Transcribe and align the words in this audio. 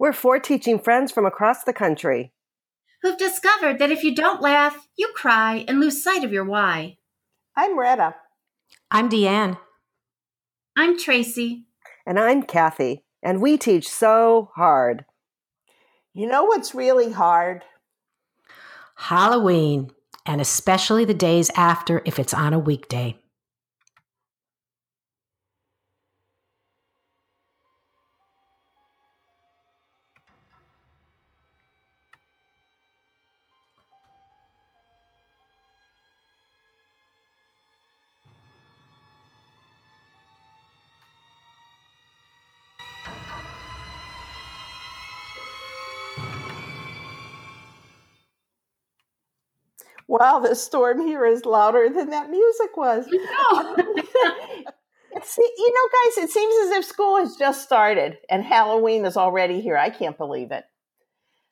We're 0.00 0.14
four 0.14 0.38
teaching 0.38 0.78
friends 0.78 1.12
from 1.12 1.26
across 1.26 1.62
the 1.62 1.74
country 1.74 2.32
who've 3.02 3.18
discovered 3.18 3.78
that 3.78 3.90
if 3.90 4.02
you 4.02 4.14
don't 4.14 4.40
laugh, 4.40 4.88
you 4.96 5.12
cry 5.14 5.62
and 5.68 5.78
lose 5.78 6.02
sight 6.02 6.24
of 6.24 6.32
your 6.32 6.46
why. 6.46 6.96
I'm 7.54 7.78
Retta. 7.78 8.14
I'm 8.90 9.10
Deanne. 9.10 9.58
I'm 10.74 10.98
Tracy. 10.98 11.66
And 12.06 12.18
I'm 12.18 12.44
Kathy. 12.44 13.04
And 13.22 13.42
we 13.42 13.58
teach 13.58 13.86
so 13.86 14.50
hard. 14.54 15.04
You 16.14 16.26
know 16.26 16.44
what's 16.44 16.74
really 16.74 17.12
hard? 17.12 17.62
Halloween, 18.96 19.90
and 20.24 20.40
especially 20.40 21.04
the 21.04 21.12
days 21.12 21.50
after 21.56 22.00
if 22.06 22.18
it's 22.18 22.32
on 22.32 22.54
a 22.54 22.58
weekday. 22.58 23.18
Wow, 50.10 50.40
the 50.40 50.56
storm 50.56 51.06
here 51.06 51.24
is 51.24 51.44
louder 51.44 51.88
than 51.88 52.10
that 52.10 52.30
music 52.30 52.76
was. 52.76 53.06
No. 53.08 53.76
See, 55.22 55.52
you 55.58 55.72
know, 55.72 55.88
guys, 55.92 56.24
it 56.24 56.30
seems 56.30 56.66
as 56.66 56.78
if 56.78 56.84
school 56.84 57.18
has 57.18 57.36
just 57.36 57.62
started 57.62 58.18
and 58.28 58.42
Halloween 58.42 59.04
is 59.04 59.16
already 59.16 59.60
here. 59.60 59.76
I 59.76 59.88
can't 59.88 60.18
believe 60.18 60.50
it. 60.50 60.64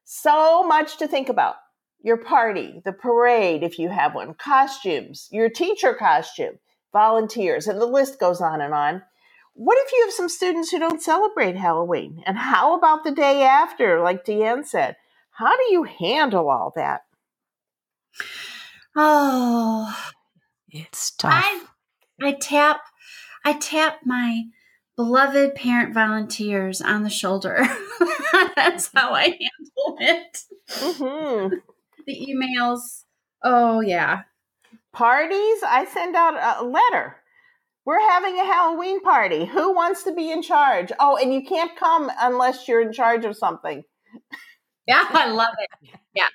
So 0.05 0.65
much 0.65 0.99
to 0.99 1.07
think 1.07 1.29
about. 1.29 1.55
Your 2.03 2.17
party, 2.17 2.81
the 2.85 2.93
parade, 2.93 3.63
if 3.63 3.79
you 3.79 3.91
have 3.91 4.15
one, 4.15 4.35
costumes, 4.35 5.29
your 5.31 5.51
teacher 5.51 5.95
costume, 5.95 6.59
volunteers, 6.93 7.67
and 7.67 7.81
the 7.81 7.87
list 7.87 8.19
goes 8.19 8.41
on 8.41 8.61
and 8.61 8.75
on. 8.75 9.03
What 9.55 9.79
if 9.81 9.93
you 9.93 10.05
have 10.05 10.15
some 10.15 10.29
students 10.29 10.71
who 10.71 10.79
don't 10.79 11.03
celebrate 11.03 11.57
Halloween? 11.57 12.23
And 12.27 12.39
how 12.39 12.77
about 12.77 13.05
the 13.05 13.13
day 13.13 13.43
after, 13.43 14.01
like 14.01 14.25
Deanne 14.25 14.65
said? 14.67 14.97
How 15.33 15.57
do 15.57 15.73
you 15.73 15.85
handle 15.85 16.49
all 16.49 16.73
that? 16.77 17.03
Oh, 18.97 19.95
it's 20.69 21.13
tough. 21.13 21.33
I, 21.35 21.63
I 22.23 22.33
tap, 22.33 22.81
I 23.45 23.55
tap 23.55 24.01
my 24.05 24.45
beloved 24.97 25.55
parent 25.55 25.95
volunteers 25.95 26.81
on 26.81 27.05
the 27.05 27.11
shoulder. 27.11 27.67
That's 28.57 28.91
how 28.95 29.15
I 29.15 29.25
handle 29.25 29.97
it. 30.01 30.45
Mm-hmm. 30.71 31.57
The 32.07 32.27
emails. 32.35 33.05
Oh 33.45 33.81
yeah. 33.83 34.23
Parties. 34.93 35.59
I 35.67 35.87
send 35.93 36.17
out 36.17 36.63
a 36.63 36.65
letter. 36.67 37.17
We're 37.85 38.01
having 38.01 38.39
a 38.39 38.45
Halloween 38.45 39.01
party. 39.03 39.47
Who 39.47 39.75
wants 39.75 40.05
to 40.05 40.13
be 40.15 40.31
in 40.33 40.43
charge? 40.43 40.93
Oh, 41.01 41.17
and 41.17 41.35
you 41.35 41.45
can't 41.45 41.77
come 41.77 42.11
unless 42.21 42.69
you're 42.69 42.83
in 42.83 42.93
charge 42.93 43.25
of 43.25 43.37
something. 43.37 43.85
Yeah, 44.87 45.05
I 45.11 45.29
love 45.31 45.55
it. 45.59 45.91
Yeah. 46.15 46.29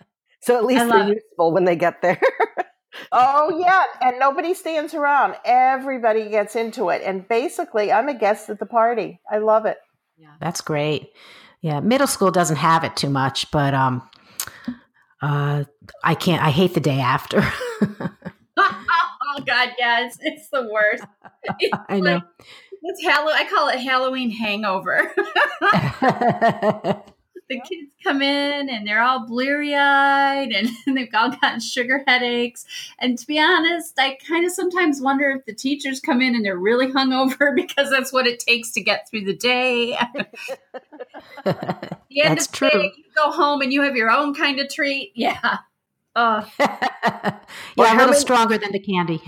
So 0.43 0.57
at 0.57 0.65
least 0.65 0.89
they're 0.89 1.07
useful 1.07 1.53
when 1.53 1.63
they 1.63 1.77
get 1.77 2.01
there. 2.01 2.19
oh 3.13 3.57
yeah, 3.59 3.83
and 4.01 4.19
nobody 4.19 4.53
stands 4.53 4.93
around. 4.93 5.35
Everybody 5.45 6.29
gets 6.29 6.57
into 6.57 6.89
it, 6.89 7.01
and 7.05 7.25
basically, 7.25 7.93
I'm 7.93 8.09
a 8.09 8.13
guest 8.13 8.49
at 8.49 8.59
the 8.59 8.65
party. 8.65 9.21
I 9.31 9.37
love 9.37 9.65
it. 9.65 9.77
Yeah, 10.17 10.33
that's 10.41 10.59
great. 10.59 11.11
Yeah, 11.61 11.79
middle 11.79 12.07
school 12.07 12.29
doesn't 12.29 12.57
have 12.57 12.83
it 12.83 12.97
too 12.97 13.09
much, 13.09 13.51
but 13.51 13.73
um, 13.73 14.07
uh, 15.21 15.63
I 16.03 16.15
can't. 16.15 16.43
I 16.43 16.49
hate 16.49 16.73
the 16.73 16.81
day 16.81 16.99
after. 16.99 17.41
oh 18.57 19.39
God, 19.45 19.69
yeah, 19.79 20.05
it's, 20.05 20.17
it's 20.21 20.49
the 20.49 20.69
worst. 20.71 21.03
It's 21.59 21.77
I 21.89 21.99
know. 21.99 22.13
Like, 22.13 22.23
it's 22.83 23.03
Halloween. 23.03 23.35
I 23.35 23.49
call 23.49 23.67
it 23.67 23.79
Halloween 23.79 24.31
hangover 24.31 25.11
the 27.53 27.61
kids 27.61 27.91
come 28.03 28.21
in 28.21 28.69
and 28.69 28.85
they're 28.87 29.01
all 29.01 29.25
bleary 29.27 29.75
eyed 29.75 30.51
and 30.51 30.69
they've 30.97 31.09
all 31.13 31.29
gotten 31.29 31.59
sugar 31.59 32.03
headaches. 32.07 32.65
And 32.99 33.17
to 33.17 33.27
be 33.27 33.39
honest, 33.39 33.93
I 33.99 34.17
kind 34.27 34.45
of 34.45 34.51
sometimes 34.51 35.01
wonder 35.01 35.29
if 35.29 35.45
the 35.45 35.53
teachers 35.53 35.99
come 35.99 36.21
in 36.21 36.35
and 36.35 36.43
they're 36.43 36.57
really 36.57 36.87
hungover 36.91 37.55
because 37.55 37.89
that's 37.89 38.11
what 38.11 38.27
it 38.27 38.39
takes 38.39 38.71
to 38.71 38.81
get 38.81 39.09
through 39.09 39.25
the 39.25 39.35
day. 39.35 39.97
the 41.45 42.21
end 42.21 42.37
That's 42.37 42.45
of 42.47 42.51
the 42.59 42.65
day, 42.67 42.71
true. 42.71 42.83
you 42.83 43.03
go 43.15 43.31
home 43.31 43.61
and 43.61 43.71
you 43.71 43.81
have 43.83 43.95
your 43.95 44.09
own 44.09 44.33
kind 44.33 44.59
of 44.59 44.69
treat. 44.69 45.11
Yeah. 45.15 45.57
Oh, 46.15 46.47
yeah, 46.59 47.39
Well, 47.75 47.91
a 47.91 47.95
little 47.95 48.07
many- 48.09 48.19
stronger 48.19 48.57
than 48.57 48.71
the 48.71 48.79
candy. 48.79 49.19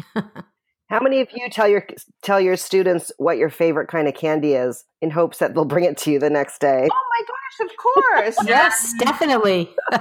How 0.88 1.00
many 1.00 1.20
of 1.22 1.30
you 1.34 1.50
tell 1.50 1.68
your 1.68 1.86
tell 2.22 2.40
your 2.40 2.56
students 2.56 3.12
what 3.18 3.38
your 3.38 3.50
favorite 3.50 3.88
kind 3.88 4.08
of 4.08 4.14
candy 4.14 4.54
is 4.54 4.84
in 5.02 5.10
hopes 5.10 5.40
that 5.40 5.56
they'll 5.56 5.66
bring 5.66 5.84
it 5.84 5.98
to 6.00 6.12
you 6.12 6.20
the 6.20 6.30
next 6.30 6.60
day? 6.60 6.88
Oh 6.92 7.04
my 7.10 7.26
gosh, 7.28 7.70
of 7.70 7.78
course. 7.78 8.38
yes, 8.48 8.94
definitely. 9.00 9.74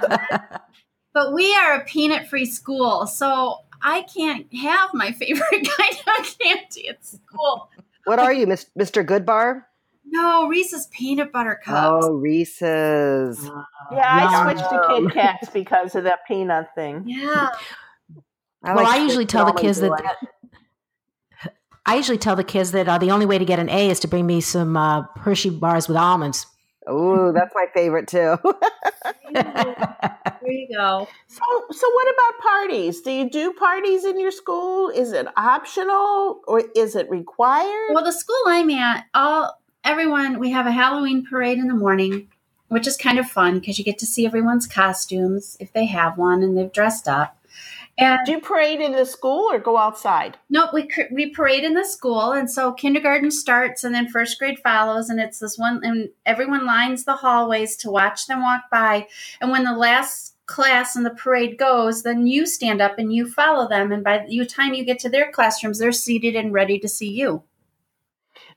but 1.15 1.33
we 1.33 1.55
are 1.57 1.75
a 1.81 1.85
peanut 1.85 2.29
free 2.29 2.45
school, 2.45 3.07
so 3.07 3.59
I 3.83 4.03
can't 4.03 4.47
have 4.55 4.91
my 4.93 5.13
favorite 5.13 5.51
kind 5.51 5.97
of 6.19 6.39
candy 6.39 6.89
at 6.89 7.05
school. 7.05 7.71
What 8.05 8.19
are 8.19 8.33
you, 8.33 8.47
Mis- 8.47 8.71
Mr. 8.79 9.05
Goodbar? 9.07 9.63
No, 10.07 10.49
Reese's 10.49 10.87
peanut 10.89 11.33
butter 11.33 11.59
cups. 11.65 12.07
Oh, 12.07 12.13
Reese's. 12.13 13.43
Yeah, 13.91 14.03
I 14.03 14.45
switched 14.45 14.69
to 14.69 14.85
Kit 14.87 15.13
Kats 15.13 15.49
because 15.51 15.95
of 15.95 16.05
that 16.05 16.21
peanut 16.29 16.69
thing. 16.75 17.05
Yeah. 17.07 17.49
I 18.63 18.75
well, 18.75 18.85
like 18.85 18.95
I 18.95 19.03
usually 19.03 19.27
tell 19.27 19.47
the 19.47 19.53
kids 19.53 19.81
that. 19.81 19.87
delight. 19.87 20.17
I 21.87 21.97
usually 21.97 22.19
tell 22.19 22.37
the 22.37 22.45
kids 22.45 22.73
that 22.73 22.89
uh, 22.89 22.99
the 22.99 23.11
only 23.11 23.27
way 23.27 23.39
to 23.39 23.45
get 23.45 23.59
an 23.59 23.69
A 23.69 23.91
is 23.91 24.01
to 24.01 24.09
bring 24.09 24.27
me 24.27 24.41
some 24.41 24.77
uh, 24.77 25.03
Hershey 25.17 25.51
bars 25.51 25.87
with 25.87 25.97
almonds. 25.97 26.47
Ooh, 26.91 27.33
that's 27.35 27.55
my 27.55 27.67
favorite 27.73 28.09
too. 28.09 28.37
There 29.33 30.53
you 30.53 30.69
go. 30.75 31.09
So, 31.27 31.43
so 31.71 31.91
what 31.91 32.15
about 32.15 32.43
parties? 32.43 33.01
Do 33.01 33.11
you 33.11 33.29
do 33.29 33.53
parties 33.55 34.05
in 34.05 34.21
your 34.21 34.31
school? 34.31 34.89
Is 34.91 35.13
it 35.13 35.27
optional 35.37 36.43
or 36.47 36.63
is 36.77 36.95
it 36.95 37.11
required? 37.11 37.91
Well, 37.93 38.05
the 38.05 38.13
school 38.13 38.37
I'm 38.47 38.71
at, 38.71 39.07
all 39.15 39.59
everyone 39.83 40.39
we 40.39 40.51
have 40.51 40.67
a 40.67 40.73
Halloween 40.73 41.27
parade 41.27 41.59
in 41.59 41.67
the 41.67 41.75
morning, 41.75 42.29
which 42.69 42.87
is 42.87 42.97
kind 42.97 43.19
of 43.19 43.27
fun 43.27 43.59
because 43.59 43.79
you 43.79 43.85
get 43.85 43.99
to 43.99 44.07
see 44.07 44.27
everyone's 44.27 44.67
costumes 44.67 45.57
if 45.59 45.73
they 45.73 45.87
have 45.87 46.17
one 46.17 46.43
and 46.43 46.57
they've 46.57 46.73
dressed 46.73 47.09
up. 47.09 47.37
And 47.97 48.19
do 48.27 48.33
you 48.33 48.41
parade 48.41 48.81
in 48.81 48.93
the 48.93 49.07
school 49.07 49.51
or 49.51 49.59
go 49.59 49.77
outside? 49.77 50.37
no, 50.51 50.69
we 50.73 50.89
we 51.13 51.31
parade 51.31 51.63
in 51.65 51.75
the 51.75 51.85
school, 51.85 52.33
and 52.33 52.51
so 52.51 52.73
kindergarten 52.73 53.31
starts, 53.31 53.85
and 53.85 53.95
then 53.95 54.09
first 54.09 54.39
grade 54.39 54.59
follows, 54.59 55.11
and 55.11 55.21
it's 55.21 55.39
this 55.39 55.57
one, 55.59 55.81
and 55.85 56.11
everyone 56.27 56.67
lines 56.67 57.05
the 57.05 57.17
hallways 57.17 57.77
to 57.79 57.91
watch 57.91 58.27
them 58.27 58.43
walk 58.43 58.63
by, 58.71 59.07
and 59.41 59.51
when 59.51 59.65
the 59.65 59.77
last 59.77 60.37
class 60.47 60.95
in 60.97 61.05
the 61.05 61.11
parade 61.11 61.57
goes, 61.57 62.03
then 62.03 62.27
you 62.27 62.47
stand 62.47 62.83
up 62.83 62.99
and 62.99 63.13
you 63.13 63.31
follow 63.31 63.69
them, 63.69 63.93
and 63.93 64.03
by 64.05 64.27
the 64.27 64.47
time 64.47 64.75
you 64.75 64.85
get 64.85 64.99
to 64.99 65.09
their 65.09 65.31
classrooms, 65.31 65.79
they're 65.79 65.93
seated 65.93 66.37
and 66.37 66.53
ready 66.53 66.79
to 66.79 66.89
see 66.89 67.11
you. 67.11 67.43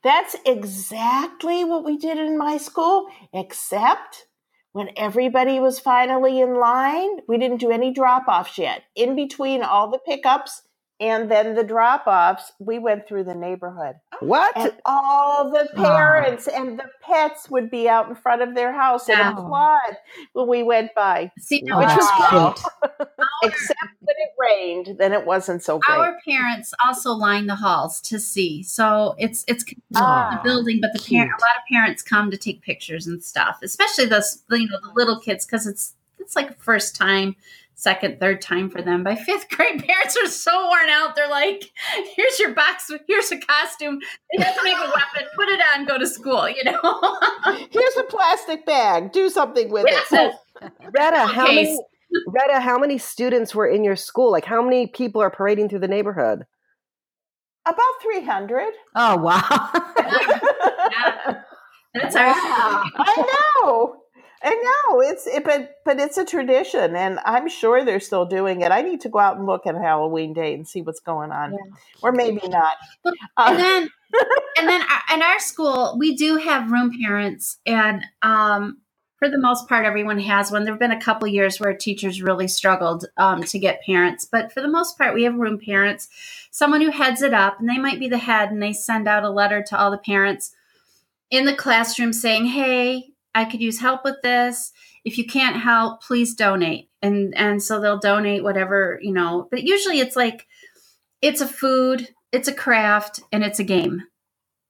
That's 0.04 0.36
exactly 0.46 1.64
what 1.64 1.84
we 1.84 1.98
did 1.98 2.18
in 2.18 2.38
my 2.38 2.58
school, 2.58 3.08
except 3.34 4.27
when 4.74 4.90
everybody 4.96 5.60
was 5.60 5.80
finally 5.80 6.40
in 6.40 6.56
line, 6.60 7.20
we 7.28 7.38
didn't 7.38 7.58
do 7.58 7.72
any 7.72 7.92
drop 7.92 8.28
offs 8.28 8.58
yet. 8.58 8.84
In 8.96 9.16
between 9.16 9.64
all 9.64 9.90
the 9.90 10.00
pickups 10.00 10.62
and 11.00 11.30
then 11.30 11.54
the 11.54 11.64
drop 11.64 12.08
offs, 12.08 12.52
we 12.60 12.80
went 12.80 13.08
through 13.08 13.24
the 13.24 13.36
neighborhood. 13.36 13.96
Oh. 14.14 14.26
what? 14.26 14.52
And 14.56 14.74
all 14.86 15.52
the 15.52 15.70
ah. 15.78 15.82
parents 15.82 16.48
and 16.48 16.80
the 16.80 16.86
pets 17.02 17.50
would 17.52 17.70
be 17.70 17.88
out 17.88 18.10
in 18.10 18.16
front 18.16 18.42
of 18.42 18.56
their 18.56 18.74
house 18.74 19.08
and 19.08 19.20
Yeah. 19.20 19.34
applaud 19.34 19.98
when 20.34 20.48
we 20.48 20.64
went 20.64 20.96
by. 20.96 21.32
See, 21.40 21.64
Oh, 21.72 21.78
Which 21.78 21.88
that's 21.88 22.00
was 22.02 22.56
cute. 22.64 23.00
Except 23.44 23.80
when 24.00 24.16
it 24.17 24.17
rained, 24.40 24.96
then 24.98 25.14
it 25.14 25.26
wasn't 25.26 25.64
so 25.64 25.80
great. 25.80 25.98
our 25.98 26.18
parents 26.28 26.74
also 26.86 27.12
line 27.12 27.48
the 27.48 27.56
halls 27.56 28.00
to 28.02 28.20
see, 28.20 28.64
so 28.64 29.16
it's 29.18 29.44
it's 29.48 29.64
Ah, 29.96 30.40
the 30.44 30.48
building, 30.50 30.80
but 30.82 30.92
the 30.94 31.00
parent, 31.00 31.32
a 31.32 31.42
lot 31.42 31.58
of 31.58 31.64
parents 31.72 32.02
come 32.04 32.30
to 32.32 32.38
take 32.38 32.62
pictures 32.62 33.08
and 33.08 33.24
stuff, 33.24 33.60
especially 33.64 34.06
the 34.06 34.24
you 34.52 34.68
know 34.68 34.78
the 34.82 34.92
little 34.96 35.20
kids 35.20 35.46
because 35.46 35.66
it's 35.68 35.94
it's 36.20 36.36
like 36.36 36.60
first 36.60 36.96
time, 36.96 37.36
second, 37.76 38.20
third 38.20 38.42
time 38.42 38.70
for 38.70 38.82
them. 38.82 39.04
By 39.04 39.16
fifth 39.16 39.50
grade, 39.52 39.84
parents 39.86 40.18
are 40.18 40.28
so 40.28 40.68
worn 40.68 40.90
out. 40.90 41.16
They're 41.16 41.30
like, 41.30 41.72
"Here's 42.16 42.40
your 42.40 42.54
box. 42.54 42.92
Here's 43.08 43.32
a 43.32 43.38
costume. 43.38 44.00
It 44.32 44.42
doesn't 44.42 44.64
make 44.64 44.76
a 44.78 44.82
weapon. 44.88 45.30
Put 45.36 45.48
it 45.50 45.62
on. 45.76 45.86
Go 45.86 45.98
to 45.98 46.08
school." 46.08 46.50
You 46.50 46.64
know. 46.66 47.18
Here's 47.72 47.98
a 47.98 48.04
plastic 48.04 48.66
bag. 48.66 49.12
Do 49.14 49.30
something 49.30 49.70
with 49.72 49.86
Yes. 49.88 50.08
it. 50.12 50.72
Retta, 50.92 51.28
how 51.28 51.44
many 51.46 51.66
Case. 51.66 51.80
Retta, 52.28 52.60
how 52.62 52.78
many 52.78 52.98
students 52.98 53.54
were 53.54 53.68
in 53.68 53.84
your 53.84 53.96
school? 53.96 54.32
Like 54.32 54.46
how 54.46 54.62
many 54.62 54.88
people 54.88 55.22
are 55.22 55.30
parading 55.32 55.70
through 55.70 55.80
the 55.80 55.88
neighborhood? 55.88 56.46
About 57.66 58.02
300. 58.02 58.74
Oh 58.96 59.18
wow! 59.18 59.72
Yeah. 60.92 61.42
That's 61.94 62.16
our. 62.16 62.34
I 62.34 63.52
know. 63.64 63.98
I 64.44 64.54
know 64.90 65.02
it's 65.02 65.26
it, 65.28 65.44
but 65.44 65.72
but 65.84 66.00
it's 66.00 66.18
a 66.18 66.24
tradition, 66.24 66.96
and 66.96 67.20
I'm 67.26 67.50
sure 67.50 67.84
they're 67.84 68.00
still 68.00 68.26
doing 68.26 68.62
it. 68.62 68.72
I 68.72 68.82
need 68.82 69.02
to 69.02 69.10
go 69.10 69.20
out 69.20 69.38
and 69.38 69.46
look 69.48 69.66
at 69.66 69.76
Halloween 69.76 70.34
Day 70.34 70.54
and 70.54 70.68
see 70.68 70.82
what's 70.82 71.00
going 71.00 71.32
on, 71.32 71.54
Yeah. 71.54 71.58
or 72.04 72.12
maybe 72.12 72.48
not. 72.48 72.76
and 73.04 73.16
Uh, 73.36 73.54
then 73.58 73.90
and 74.58 74.70
then 74.70 74.82
our- 75.10 75.16
in 75.16 75.22
our 75.24 75.40
school 75.40 75.98
we 76.00 76.16
do 76.16 76.38
have 76.38 76.72
room 76.72 76.92
parents 77.04 77.58
and 77.66 78.04
um 78.22 78.78
for 79.18 79.30
the 79.30 79.40
most 79.40 79.68
part 79.68 79.86
everyone 79.86 80.20
has 80.20 80.52
one. 80.52 80.64
There 80.64 80.74
have 80.74 80.80
been 80.80 80.92
a 80.92 81.02
couple 81.02 81.28
years 81.28 81.60
where 81.60 81.74
teachers 81.74 82.22
really 82.22 82.48
struggled 82.48 83.06
um, 83.18 83.44
to 83.44 83.60
get 83.60 83.84
parents 83.84 84.26
but 84.26 84.52
for 84.52 84.62
the 84.62 84.68
most 84.68 84.98
part 84.98 85.14
we 85.14 85.24
have 85.24 85.36
room 85.36 85.60
parents. 85.60 86.08
Someone 86.52 86.82
who 86.82 86.92
heads 86.92 87.22
it 87.22 87.34
up 87.34 87.60
and 87.60 87.70
they 87.70 87.78
might 87.78 88.00
be 88.00 88.10
the 88.10 88.18
head 88.18 88.52
and 88.52 88.62
they 88.62 88.74
send 88.74 89.08
out 89.08 89.24
a 89.24 89.30
letter 89.30 89.64
to 89.64 89.78
all 89.78 89.92
the 89.92 89.98
parents 89.98 90.54
in 91.30 91.46
the 91.46 91.56
classroom 91.56 92.14
saying 92.14 92.46
hey 92.46 93.10
i 93.36 93.44
could 93.44 93.62
use 93.62 93.80
help 93.80 94.04
with 94.04 94.22
this. 94.24 94.72
If 95.04 95.18
you 95.18 95.26
can't 95.26 95.58
help 95.58 96.02
please 96.04 96.36
donate. 96.36 96.90
And 97.02 97.36
and 97.38 97.62
so 97.62 97.80
they'll 97.80 98.00
donate 98.00 98.44
whatever 98.44 99.00
you 99.02 99.14
know 99.14 99.48
but 99.50 99.64
usually 99.64 100.00
it's 100.00 100.16
like 100.16 100.48
it's 101.22 101.42
a 101.42 101.48
food 101.48 102.10
it's 102.32 102.48
a 102.48 102.54
craft 102.54 103.22
and 103.32 103.44
it's 103.44 103.60
a 103.60 103.64
game 103.64 104.04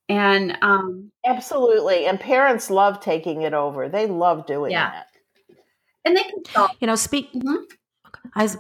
and 0.10 0.58
um 0.62 1.12
absolutely, 1.26 2.06
and 2.06 2.20
parents 2.20 2.70
love 2.70 3.00
taking 3.02 3.42
it 3.42 3.54
over. 3.54 3.90
They 3.90 4.08
love 4.08 4.46
doing 4.46 4.72
Yeah. 4.72 4.92
that. 4.92 5.08
and 6.06 6.16
they 6.16 6.24
can 6.24 6.46
solve 6.46 6.72
You 6.80 6.88
know, 6.88 6.96
speak. 6.96 7.34
Mhm. 7.34 7.64
I 8.36 8.44
was, 8.44 8.58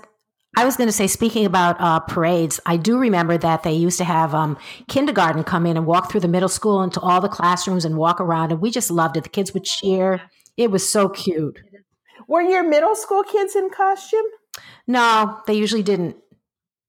I 0.57 0.65
was 0.65 0.75
going 0.75 0.87
to 0.89 0.93
say, 0.93 1.07
speaking 1.07 1.45
about 1.45 1.79
uh, 1.79 1.99
parades, 2.01 2.59
I 2.65 2.75
do 2.77 2.97
remember 2.97 3.37
that 3.37 3.63
they 3.63 3.71
used 3.73 3.97
to 3.99 4.03
have 4.03 4.33
um, 4.35 4.57
kindergarten 4.89 5.43
come 5.43 5.65
in 5.65 5.77
and 5.77 5.85
walk 5.85 6.09
through 6.11 6.21
the 6.21 6.27
middle 6.27 6.49
school 6.49 6.81
into 6.83 6.99
all 6.99 7.21
the 7.21 7.29
classrooms 7.29 7.85
and 7.85 7.95
walk 7.95 8.19
around, 8.19 8.51
and 8.51 8.59
we 8.59 8.69
just 8.71 8.89
loved 8.91 9.15
it. 9.17 9.23
The 9.23 9.29
kids 9.29 9.53
would 9.53 9.63
cheer. 9.63 10.21
It 10.57 10.71
was 10.71 10.89
so 10.89 11.07
cute. 11.09 11.59
Were 12.27 12.41
your 12.41 12.63
middle 12.67 12.95
school 12.95 13.23
kids 13.23 13.55
in 13.55 13.69
costume? 13.69 14.25
No, 14.87 15.41
they 15.47 15.53
usually 15.53 15.83
didn't. 15.83 16.17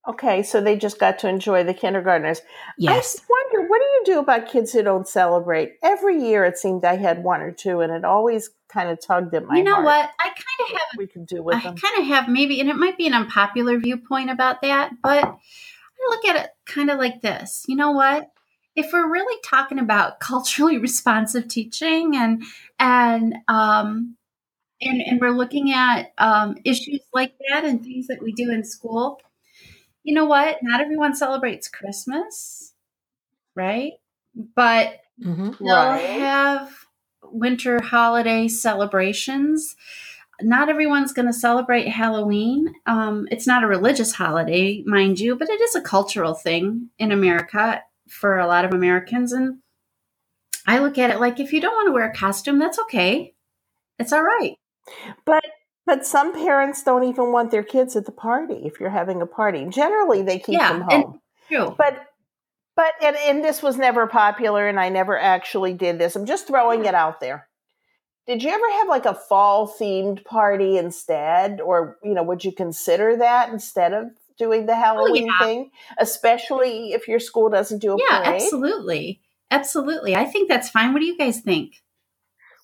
Okay, 0.09 0.43
so 0.43 0.61
they 0.61 0.77
just 0.77 0.99
got 0.99 1.19
to 1.21 1.29
enjoy 1.29 1.63
the 1.65 1.75
kindergartners. 1.75 2.41
Yes. 2.79 3.19
I 3.21 3.25
wonder, 3.29 3.48
what 3.69 3.79
do 3.81 3.85
you 3.85 4.03
do 4.07 4.19
about 4.21 4.49
kids 4.49 4.73
who 4.73 4.83
don't 4.83 5.07
celebrate? 5.07 5.75
Every 5.83 6.21
year 6.23 6.45
it 6.45 6.59
seemed 6.59 6.85
I 6.85 6.97
had 6.97 7.23
one 7.23 7.41
or 7.43 7.53
two, 7.53 7.81
and 7.81 7.93
it 7.93 8.05
always 8.05 8.51
kind 8.73 8.91
of 8.91 9.01
tugged 9.01 9.35
at 9.35 9.43
my 9.45 9.49
heart. 9.49 9.59
you 9.59 9.65
know 9.65 9.75
heart. 9.77 9.85
what 9.87 10.11
i 10.21 10.25
kind 10.29 10.37
of 10.61 10.69
have 10.69 10.99
We 10.99 11.07
could 11.07 11.25
do 11.27 11.39
i 11.39 11.41
with 11.41 11.63
them. 11.63 11.75
kind 11.77 12.01
of 12.03 12.07
have 12.07 12.29
maybe 12.29 12.61
and 12.61 12.69
it 12.69 12.77
might 12.77 12.99
be 12.99 13.07
an 13.07 13.15
unpopular 13.15 13.79
viewpoint 13.79 14.29
about 14.29 14.61
that 14.61 14.91
but 15.03 15.25
i 15.25 16.11
look 16.11 16.25
at 16.27 16.37
it 16.45 16.51
kind 16.67 16.91
of 16.91 16.99
like 16.99 17.23
this 17.23 17.65
you 17.67 17.77
know 17.77 17.93
what 17.93 18.31
if 18.77 18.93
we're 18.93 19.11
really 19.11 19.41
talking 19.43 19.79
about 19.79 20.21
culturally 20.21 20.77
responsive 20.77 21.49
teaching 21.49 22.15
and 22.15 22.43
and 22.79 23.37
um 23.49 24.17
and, 24.83 25.01
and 25.01 25.19
we're 25.21 25.31
looking 25.31 25.73
at 25.73 26.13
um, 26.19 26.57
issues 26.65 27.01
like 27.15 27.33
that 27.49 27.65
and 27.65 27.83
things 27.83 28.07
that 28.09 28.23
we 28.23 28.33
do 28.33 28.51
in 28.53 28.63
school 28.65 29.19
you 30.05 30.13
know 30.15 30.27
what 30.27 30.59
not 30.63 30.83
everyone 30.83 31.17
celebrates 31.17 31.69
christmas 31.69 32.75
right 33.59 33.93
but 34.57 35.01
hmm 35.23 35.51
they'll 35.61 35.75
Right. 35.77 36.01
have 36.21 36.73
winter 37.31 37.83
holiday 37.83 38.49
celebrations. 38.49 39.75
Not 40.41 40.69
everyone's 40.69 41.13
going 41.13 41.27
to 41.27 41.33
celebrate 41.33 41.89
Halloween. 41.89 42.73
Um, 42.87 43.27
it's 43.31 43.47
not 43.47 43.65
a 43.65 43.67
religious 43.67 44.13
holiday, 44.15 44.83
mind 44.87 45.19
you, 45.19 45.35
but 45.37 45.49
it 45.51 45.61
is 45.61 45.75
a 45.75 45.81
cultural 45.83 46.33
thing 46.35 46.89
in 46.99 47.11
America 47.13 47.83
for 48.09 48.39
a 48.39 48.47
lot 48.47 48.65
of 48.65 48.73
Americans. 48.73 49.33
And 49.33 49.59
I 50.67 50.79
look 50.79 50.97
at 50.97 51.11
it 51.11 51.19
like 51.21 51.41
if 51.41 51.53
you 51.53 51.61
don't 51.61 51.75
want 51.75 51.89
to 51.89 51.93
wear 51.93 52.09
a 52.09 52.15
costume, 52.15 52.59
that's 52.61 52.79
okay. 52.79 53.35
It's 53.99 54.13
all 54.13 54.23
right. 54.23 54.55
But 55.27 55.45
but 55.85 56.07
some 56.07 56.33
parents 56.33 56.83
don't 56.85 57.05
even 57.05 57.33
want 57.33 57.51
their 57.51 57.65
kids 57.65 57.97
at 57.97 58.07
the 58.07 58.13
party 58.13 58.61
if 58.65 58.79
you're 58.79 58.91
having 58.91 59.21
a 59.21 59.27
party. 59.27 59.67
Generally, 59.69 60.23
they 60.23 60.39
keep 60.39 60.55
Yeah, 60.61 60.73
them 60.75 60.83
and- 60.89 61.05
home. 61.05 61.21
True. 61.49 61.75
but 61.77 62.05
but 62.79 62.95
and, 63.03 63.17
and 63.17 63.45
this 63.45 63.61
was 63.61 63.77
never 63.77 64.07
popular, 64.07 64.69
and 64.69 64.79
I 64.79 64.89
never 64.89 65.19
actually 65.19 65.75
did 65.75 65.99
this. 65.99 66.15
I'm 66.17 66.27
just 66.27 66.47
throwing 66.47 66.87
it 66.87 66.95
out 66.95 67.21
there. 67.21 67.49
Did 68.29 68.43
you 68.45 68.51
ever 68.51 68.71
have 68.79 68.89
like 68.89 69.05
a 69.07 69.15
fall 69.15 69.69
themed 69.69 70.25
party 70.25 70.79
instead, 70.79 71.61
or 71.61 71.99
you 72.05 72.15
know, 72.15 72.23
would 72.23 72.45
you 72.45 72.53
consider 72.53 73.17
that 73.17 73.51
instead 73.51 73.93
of 73.95 74.07
doing 74.39 74.67
the 74.67 74.77
Halloween 74.77 75.25
Oh, 75.25 75.27
yeah. 75.41 75.47
thing, 75.47 75.71
especially 75.99 76.93
if 76.93 77.09
your 77.09 77.19
school 77.21 77.51
doesn't 77.51 77.81
do 77.81 77.95
a 77.95 77.99
Yeah, 77.99 78.23
parade? 78.23 78.43
absolutely. 78.45 79.23
Absolutely. 79.51 80.15
I 80.15 80.25
think 80.27 80.49
that's 80.49 80.71
fine. 80.71 80.93
What 80.93 81.01
do 81.01 81.07
you 81.07 81.19
guys 81.19 81.41
think? 81.41 81.83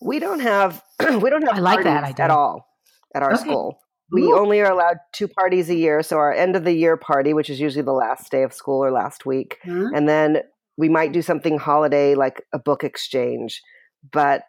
We 0.01 0.21
don't 0.21 0.41
have 0.41 0.83
we 1.21 1.31
don't 1.31 1.43
have 1.43 1.57
I 1.57 1.61
like 1.61 1.83
that 1.85 2.05
idea. 2.05 2.25
at 2.25 2.31
all 2.31 2.69
at 3.15 3.23
our 3.25 3.35
Okay. 3.35 3.45
school. 3.45 3.81
We 4.11 4.25
Ooh. 4.25 4.39
only 4.39 4.61
are 4.61 4.71
allowed 4.71 4.99
two 5.12 5.29
parties 5.29 5.71
a 5.71 5.75
year. 5.75 6.03
So 6.03 6.17
our 6.19 6.33
end 6.33 6.56
of 6.56 6.65
the 6.65 6.73
year 6.73 6.97
party, 6.97 7.33
which 7.33 7.51
is 7.51 7.59
usually 7.61 7.85
the 7.85 7.93
last 7.93 8.31
day 8.31 8.43
of 8.43 8.53
school 8.53 8.85
or 8.85 8.91
last 8.93 9.25
week, 9.27 9.59
Huh? 9.65 9.91
and 9.95 10.09
then 10.09 10.43
we 10.77 10.89
might 10.89 11.12
do 11.12 11.23
something 11.23 11.59
holiday 11.59 12.15
like 12.15 12.43
a 12.53 12.59
book 12.59 12.85
exchange. 12.85 13.62
But 14.12 14.43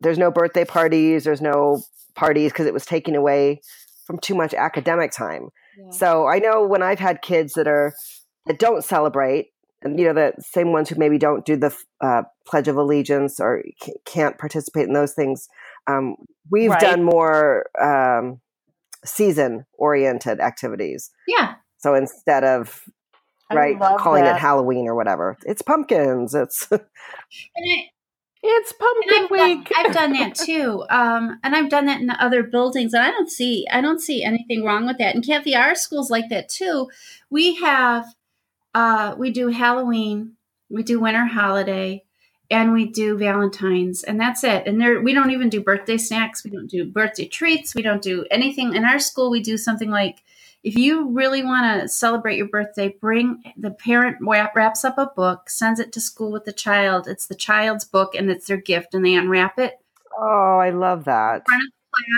there's 0.00 0.18
no 0.18 0.30
birthday 0.30 0.64
parties. 0.64 1.24
There's 1.24 1.40
no 1.42 1.82
parties 2.14 2.52
because 2.52 2.66
it 2.66 2.72
was 2.74 2.86
taken 2.86 3.14
away 3.16 3.60
from 4.06 4.18
too 4.18 4.34
much 4.34 4.54
academic 4.54 5.10
time. 5.12 5.48
So 5.92 6.26
I 6.26 6.38
know 6.38 6.66
when 6.66 6.82
I've 6.82 6.98
had 6.98 7.22
kids 7.22 7.54
that 7.54 7.66
are 7.66 7.94
that 8.46 8.58
don't 8.58 8.84
celebrate, 8.84 9.48
and 9.82 9.98
you 9.98 10.04
know 10.06 10.12
the 10.12 10.34
same 10.40 10.72
ones 10.72 10.88
who 10.88 10.96
maybe 10.96 11.16
don't 11.18 11.44
do 11.46 11.56
the 11.56 11.74
uh, 12.02 12.22
Pledge 12.46 12.68
of 12.68 12.76
Allegiance 12.76 13.40
or 13.40 13.62
ca- 13.82 13.92
can't 14.04 14.36
participate 14.38 14.86
in 14.86 14.92
those 14.92 15.14
things. 15.14 15.48
Um, 15.86 16.16
we've 16.50 16.70
Right. 16.70 16.80
done 16.80 17.02
more 17.02 17.66
um, 17.80 18.40
season 19.04 19.66
oriented 19.74 20.40
activities. 20.40 21.10
Yeah. 21.26 21.54
So 21.78 21.94
instead 21.94 22.44
of 22.44 22.82
I 23.50 23.54
right 23.54 23.80
calling 23.98 24.24
that. 24.24 24.36
it 24.36 24.40
Halloween 24.40 24.86
or 24.86 24.94
whatever, 24.94 25.36
it's 25.44 25.62
pumpkins. 25.62 26.34
It's 26.34 26.68
I, 26.72 26.78
it's 28.42 28.72
pumpkin 28.72 29.24
I've 29.24 29.28
done, 29.28 29.58
week. 29.58 29.72
I've 29.76 29.92
done 29.92 30.12
that 30.12 30.34
too, 30.46 30.84
um, 30.88 31.38
and 31.42 31.54
I've 31.54 31.68
done 31.68 31.86
that 31.86 32.00
in 32.00 32.10
other 32.10 32.42
buildings, 32.42 32.94
and 32.94 33.02
I 33.02 33.10
don't 33.10 33.30
see 33.30 33.66
I 33.70 33.80
don't 33.80 34.00
see 34.00 34.22
anything 34.22 34.64
wrong 34.64 34.86
with 34.86 34.98
that. 34.98 35.14
And 35.14 35.24
Kathy, 35.24 35.54
our 35.54 35.74
school's 35.74 36.10
like 36.10 36.28
that 36.30 36.48
too. 36.48 36.88
We 37.28 37.56
have 37.56 38.06
uh, 38.74 39.14
we 39.18 39.30
do 39.30 39.48
Halloween, 39.48 40.36
we 40.68 40.82
do 40.82 41.00
winter 41.00 41.26
holiday, 41.26 42.04
and 42.50 42.72
we 42.72 42.86
do 42.86 43.16
Valentine's, 43.16 44.02
and 44.02 44.20
that's 44.20 44.42
it. 44.42 44.66
And 44.66 44.80
there 44.80 45.00
we 45.00 45.12
don't 45.12 45.30
even 45.30 45.48
do 45.48 45.62
birthday 45.62 45.96
snacks, 45.96 46.44
we 46.44 46.50
don't 46.50 46.68
do 46.68 46.84
birthday 46.84 47.26
treats, 47.26 47.74
we 47.74 47.82
don't 47.82 48.02
do 48.02 48.26
anything. 48.30 48.74
In 48.74 48.84
our 48.84 48.98
school, 48.98 49.30
we 49.30 49.40
do 49.40 49.56
something 49.56 49.90
like 49.90 50.22
if 50.62 50.76
you 50.76 51.08
really 51.10 51.42
want 51.42 51.80
to 51.80 51.88
celebrate 51.88 52.36
your 52.36 52.48
birthday, 52.48 52.94
bring 53.00 53.42
the 53.56 53.70
parent 53.70 54.18
wrap, 54.20 54.54
wraps 54.54 54.84
up 54.84 54.98
a 54.98 55.06
book, 55.06 55.48
sends 55.48 55.80
it 55.80 55.92
to 55.92 56.00
school 56.00 56.30
with 56.30 56.44
the 56.44 56.52
child. 56.52 57.08
It's 57.08 57.26
the 57.26 57.34
child's 57.34 57.84
book 57.84 58.14
and 58.14 58.30
it's 58.30 58.46
their 58.46 58.58
gift, 58.58 58.94
and 58.94 59.04
they 59.04 59.14
unwrap 59.14 59.58
it. 59.58 59.78
oh, 60.18 60.58
I 60.58 60.70
love 60.70 61.04
that. 61.04 61.44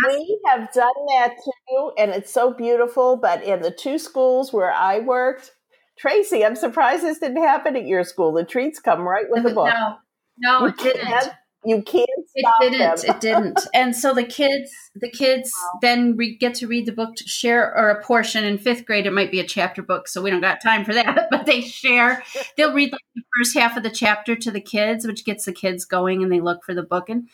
We 0.08 0.40
have 0.46 0.72
done 0.72 0.92
that 1.08 1.34
too, 1.44 1.92
and 1.96 2.10
it's 2.10 2.32
so 2.32 2.52
beautiful. 2.52 3.16
But 3.16 3.44
in 3.44 3.62
the 3.62 3.70
two 3.70 3.98
schools 3.98 4.52
where 4.52 4.72
I 4.72 4.98
worked, 4.98 5.52
Tracy, 5.98 6.44
I'm 6.44 6.56
surprised 6.56 7.04
this 7.04 7.18
didn't 7.18 7.42
happen 7.42 7.76
at 7.76 7.86
your 7.86 8.04
school. 8.04 8.32
The 8.32 8.44
treats 8.44 8.80
come 8.80 9.02
right 9.02 9.26
with 9.28 9.44
the 9.44 9.50
book. 9.54 9.68
No, 9.68 9.96
no, 10.38 10.66
it 10.66 10.76
didn't. 10.78 11.32
You 11.64 11.80
can't 11.82 12.08
It 12.34 12.46
didn't. 12.60 13.04
It 13.04 13.20
didn't. 13.20 13.60
And 13.74 13.94
so 13.94 14.12
the 14.12 14.24
kids, 14.24 14.72
the 14.96 15.10
kids 15.10 15.52
then 15.80 16.16
re- 16.16 16.36
get 16.36 16.54
to 16.56 16.66
read 16.66 16.86
the 16.86 16.92
book, 16.92 17.14
to 17.16 17.24
share 17.28 17.72
or 17.76 17.90
a 17.90 18.02
portion. 18.02 18.44
In 18.44 18.58
fifth 18.58 18.84
grade, 18.84 19.06
it 19.06 19.12
might 19.12 19.30
be 19.30 19.38
a 19.38 19.46
chapter 19.46 19.82
book, 19.82 20.08
so 20.08 20.20
we 20.20 20.30
don't 20.30 20.40
got 20.40 20.60
time 20.60 20.84
for 20.84 20.92
that. 20.94 21.28
But 21.30 21.46
they 21.46 21.60
share. 21.60 22.24
They'll 22.56 22.74
read 22.74 22.92
like 22.92 23.00
the 23.14 23.22
first 23.38 23.56
half 23.56 23.76
of 23.76 23.84
the 23.84 23.90
chapter 23.90 24.34
to 24.34 24.50
the 24.50 24.60
kids, 24.60 25.06
which 25.06 25.24
gets 25.24 25.44
the 25.44 25.52
kids 25.52 25.84
going, 25.84 26.22
and 26.22 26.32
they 26.32 26.40
look 26.40 26.64
for 26.64 26.74
the 26.74 26.82
book, 26.82 27.08
and 27.08 27.28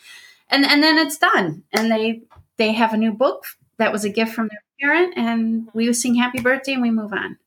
and 0.51 0.65
and 0.67 0.83
then 0.83 0.99
it's 0.99 1.19
done, 1.19 1.65
and 1.73 1.91
they 1.91 2.23
they 2.59 2.73
have 2.73 2.93
a 2.93 2.99
new 2.99 3.13
book 3.13 3.45
that 3.79 3.93
was 3.93 4.05
a 4.05 4.11
gift 4.11 4.35
from 4.35 4.49
their 4.49 4.63
parent, 4.81 5.15
and 5.17 5.69
we 5.73 5.91
sing 5.95 6.17
happy 6.17 6.41
birthday, 6.41 6.75
and 6.75 6.83
we 6.83 6.91
move 6.91 7.13
on. 7.13 7.39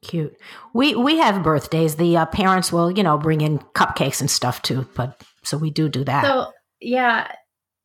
Cute. 0.00 0.36
We 0.72 0.94
we 0.94 1.18
have 1.18 1.42
birthdays. 1.42 1.96
The 1.96 2.16
uh, 2.16 2.26
parents 2.26 2.72
will, 2.72 2.90
you 2.90 3.02
know, 3.02 3.18
bring 3.18 3.42
in 3.42 3.58
cupcakes 3.74 4.20
and 4.20 4.30
stuff 4.30 4.62
too. 4.62 4.86
But 4.94 5.22
so 5.42 5.58
we 5.58 5.70
do 5.70 5.88
do 5.88 6.04
that. 6.04 6.24
So 6.24 6.52
yeah, 6.80 7.30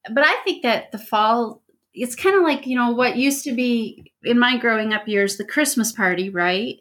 but 0.10 0.24
I 0.26 0.38
think 0.46 0.64
that 0.64 0.92
the 0.92 0.98
fall 0.98 1.62
it's 1.94 2.16
kind 2.16 2.38
of 2.38 2.44
like 2.44 2.66
you 2.66 2.78
know 2.78 2.92
what 2.92 3.18
used 3.18 3.44
to 3.44 3.54
be 3.54 4.14
in 4.24 4.40
my 4.40 4.58
growing 4.58 4.94
up 4.94 5.08
years 5.08 5.36
the 5.36 5.46
Christmas 5.46 5.92
party, 5.92 6.30
right? 6.30 6.78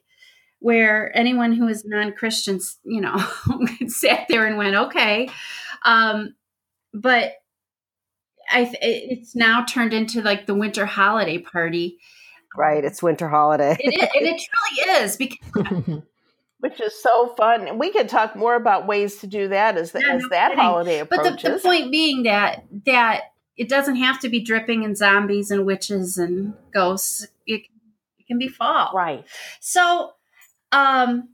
Where 0.61 1.17
anyone 1.17 1.53
who 1.53 1.69
is 1.69 1.85
non-Christian, 1.85 2.61
you 2.85 3.01
know, 3.01 3.17
sat 3.89 4.27
there 4.29 4.47
and 4.47 4.57
went, 4.57 4.75
okay, 4.75 5.31
um, 5.85 6.35
but 6.93 7.33
I 8.51 8.73
it's 8.81 9.35
now 9.35 9.65
turned 9.65 9.93
into 9.93 10.23
like 10.23 10.47
the 10.47 10.55
winter 10.55 10.87
holiday 10.87 11.39
party. 11.39 11.99
Right, 12.57 12.85
it's 12.85 13.03
winter 13.03 13.29
holiday. 13.29 13.77
It 13.79 13.95
is, 13.95 14.09
and 14.15 14.27
it 14.27 14.43
truly 14.43 15.03
is 15.05 15.17
because 15.17 16.03
which 16.61 16.81
is 16.81 17.01
so 17.03 17.35
fun. 17.37 17.69
And 17.69 17.79
we 17.79 17.93
could 17.93 18.09
talk 18.09 18.35
more 18.35 18.55
about 18.57 18.87
ways 18.87 19.17
to 19.19 19.27
do 19.27 19.49
that 19.49 19.77
as, 19.77 19.93
the, 19.93 20.01
Yeah, 20.01 20.15
as 20.15 20.23
no 20.23 20.29
that 20.31 20.49
kidding. 20.51 20.65
holiday 20.65 21.03
But 21.03 21.21
approaches. 21.21 21.43
the, 21.43 21.51
the 21.51 21.59
point 21.61 21.93
being 21.93 22.25
that 22.25 22.65
that 22.87 23.33
it 23.57 23.69
doesn't 23.69 23.97
have 23.97 24.21
to 24.21 24.29
be 24.29 24.41
dripping 24.41 24.83
in 24.83 24.95
zombies 24.97 25.51
and 25.51 25.67
witches 25.67 26.17
and 26.19 26.55
ghosts. 26.73 27.27
It, 27.47 27.63
it 28.19 28.27
can 28.27 28.39
be 28.39 28.49
fall. 28.49 28.91
right. 28.95 29.25
So, 29.61 30.13
um, 30.73 31.29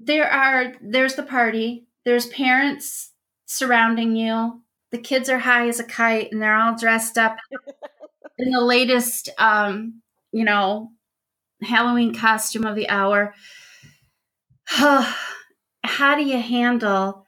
there 0.00 0.28
are 0.30 0.74
there's 0.80 1.14
the 1.14 1.22
party. 1.22 1.86
There's 2.04 2.26
parents 2.26 3.12
surrounding 3.46 4.16
you. 4.16 4.60
The 4.90 4.98
kids 4.98 5.28
are 5.28 5.38
high 5.38 5.68
as 5.68 5.78
a 5.80 5.84
kite, 5.84 6.32
and 6.32 6.42
they're 6.42 6.56
all 6.56 6.76
dressed 6.76 7.16
up 7.18 7.36
in 8.42 8.52
the 8.52 8.60
latest, 8.62 9.30
um, 9.38 10.02
you 10.32 10.44
know, 10.44 10.90
Halloween 11.62 12.14
costume 12.14 12.64
of 12.66 12.76
the 12.76 12.88
hour. 12.90 13.34
How 14.68 16.14
do 16.16 16.22
you 16.24 16.40
handle 16.40 17.26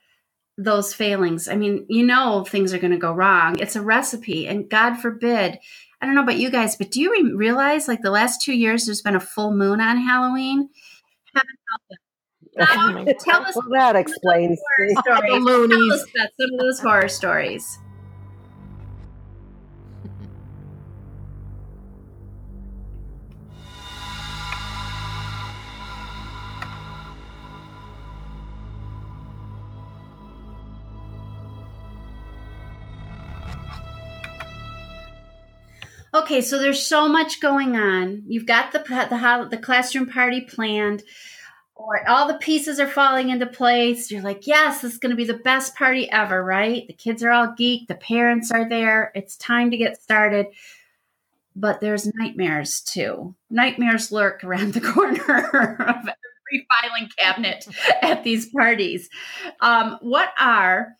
those 0.57 0.93
failings? 0.93 1.47
I 1.47 1.55
mean, 1.55 1.85
you 1.89 2.05
know 2.05 2.43
things 2.45 2.73
are 2.73 2.79
going 2.79 2.91
to 2.93 2.97
go 2.97 3.13
wrong. 3.13 3.59
It's 3.59 3.75
a 3.75 3.81
recipe, 3.81 4.47
and 4.47 4.69
God 4.69 4.95
forbid. 4.95 5.59
I 6.01 6.05
don't 6.05 6.15
know 6.15 6.23
about 6.23 6.37
you 6.37 6.51
guys, 6.51 6.75
but 6.75 6.91
do 6.91 7.01
you 7.01 7.11
re- 7.11 7.33
realize 7.33 7.87
like 7.87 8.01
the 8.01 8.11
last 8.11 8.41
two 8.41 8.53
years 8.55 8.85
there's 8.85 9.01
been 9.01 9.15
a 9.15 9.19
full 9.19 9.51
moon 9.53 9.81
on 9.81 9.97
Halloween? 9.97 10.69
Now, 12.57 13.05
tell 13.19 13.43
us 13.45 13.55
Well, 13.55 13.65
that 13.73 13.95
explains. 13.95 14.59
horror 14.77 14.89
stories. 15.03 15.29
The 15.45 15.67
Tell 15.69 15.93
us 15.93 16.05
about 16.15 16.29
some 16.39 16.53
of 16.53 16.59
those 16.59 16.79
horror 16.79 17.09
stories. 17.09 17.79
Okay, 36.15 36.39
so 36.39 36.57
there's 36.57 36.85
so 36.85 37.09
much 37.09 37.41
going 37.41 37.75
on. 37.75 38.23
You've 38.25 38.45
got 38.45 38.71
the 38.71 38.79
the 38.79 39.47
the 39.51 39.57
classroom 39.57 40.07
party 40.07 40.39
planned, 40.39 41.03
or 41.75 42.07
all 42.07 42.25
the 42.25 42.37
pieces 42.37 42.79
are 42.79 42.87
falling 42.87 43.31
into 43.31 43.45
place. 43.45 44.09
You're 44.09 44.21
like, 44.21 44.47
yes, 44.47 44.81
this 44.81 44.93
is 44.93 44.97
going 44.97 45.09
to 45.09 45.17
be 45.17 45.25
the 45.25 45.33
best 45.33 45.75
party 45.75 46.09
ever, 46.09 46.41
right? 46.41 46.87
The 46.87 46.93
kids 46.93 47.21
are 47.21 47.31
all 47.31 47.47
geeked, 47.47 47.87
the 47.87 47.95
parents 47.95 48.49
are 48.49 48.69
there. 48.69 49.11
It's 49.13 49.35
time 49.35 49.71
to 49.71 49.77
get 49.77 50.01
started. 50.01 50.47
But 51.53 51.81
there's 51.81 52.09
nightmares 52.15 52.79
too. 52.79 53.35
Nightmares 53.49 54.09
lurk 54.09 54.41
around 54.45 54.73
the 54.73 54.81
corner 54.93 55.19
of 55.81 55.95
every 55.97 56.65
filing 56.71 57.09
cabinet 57.17 57.67
at 58.01 58.23
these 58.23 58.49
parties. 58.49 59.09
Um, 59.59 59.97
what 60.01 60.29
are 60.39 60.95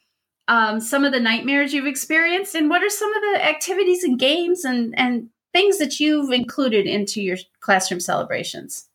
um, 0.47 0.79
some 0.79 1.03
of 1.05 1.11
the 1.11 1.19
nightmares 1.19 1.73
you've 1.73 1.87
experienced, 1.87 2.55
and 2.55 2.69
what 2.69 2.83
are 2.83 2.89
some 2.89 3.13
of 3.15 3.21
the 3.21 3.45
activities 3.45 4.03
and 4.03 4.19
games 4.19 4.63
and, 4.65 4.97
and 4.97 5.29
things 5.53 5.77
that 5.79 5.99
you've 5.99 6.31
included 6.31 6.85
into 6.85 7.21
your 7.21 7.37
classroom 7.59 7.99
celebrations? 7.99 8.87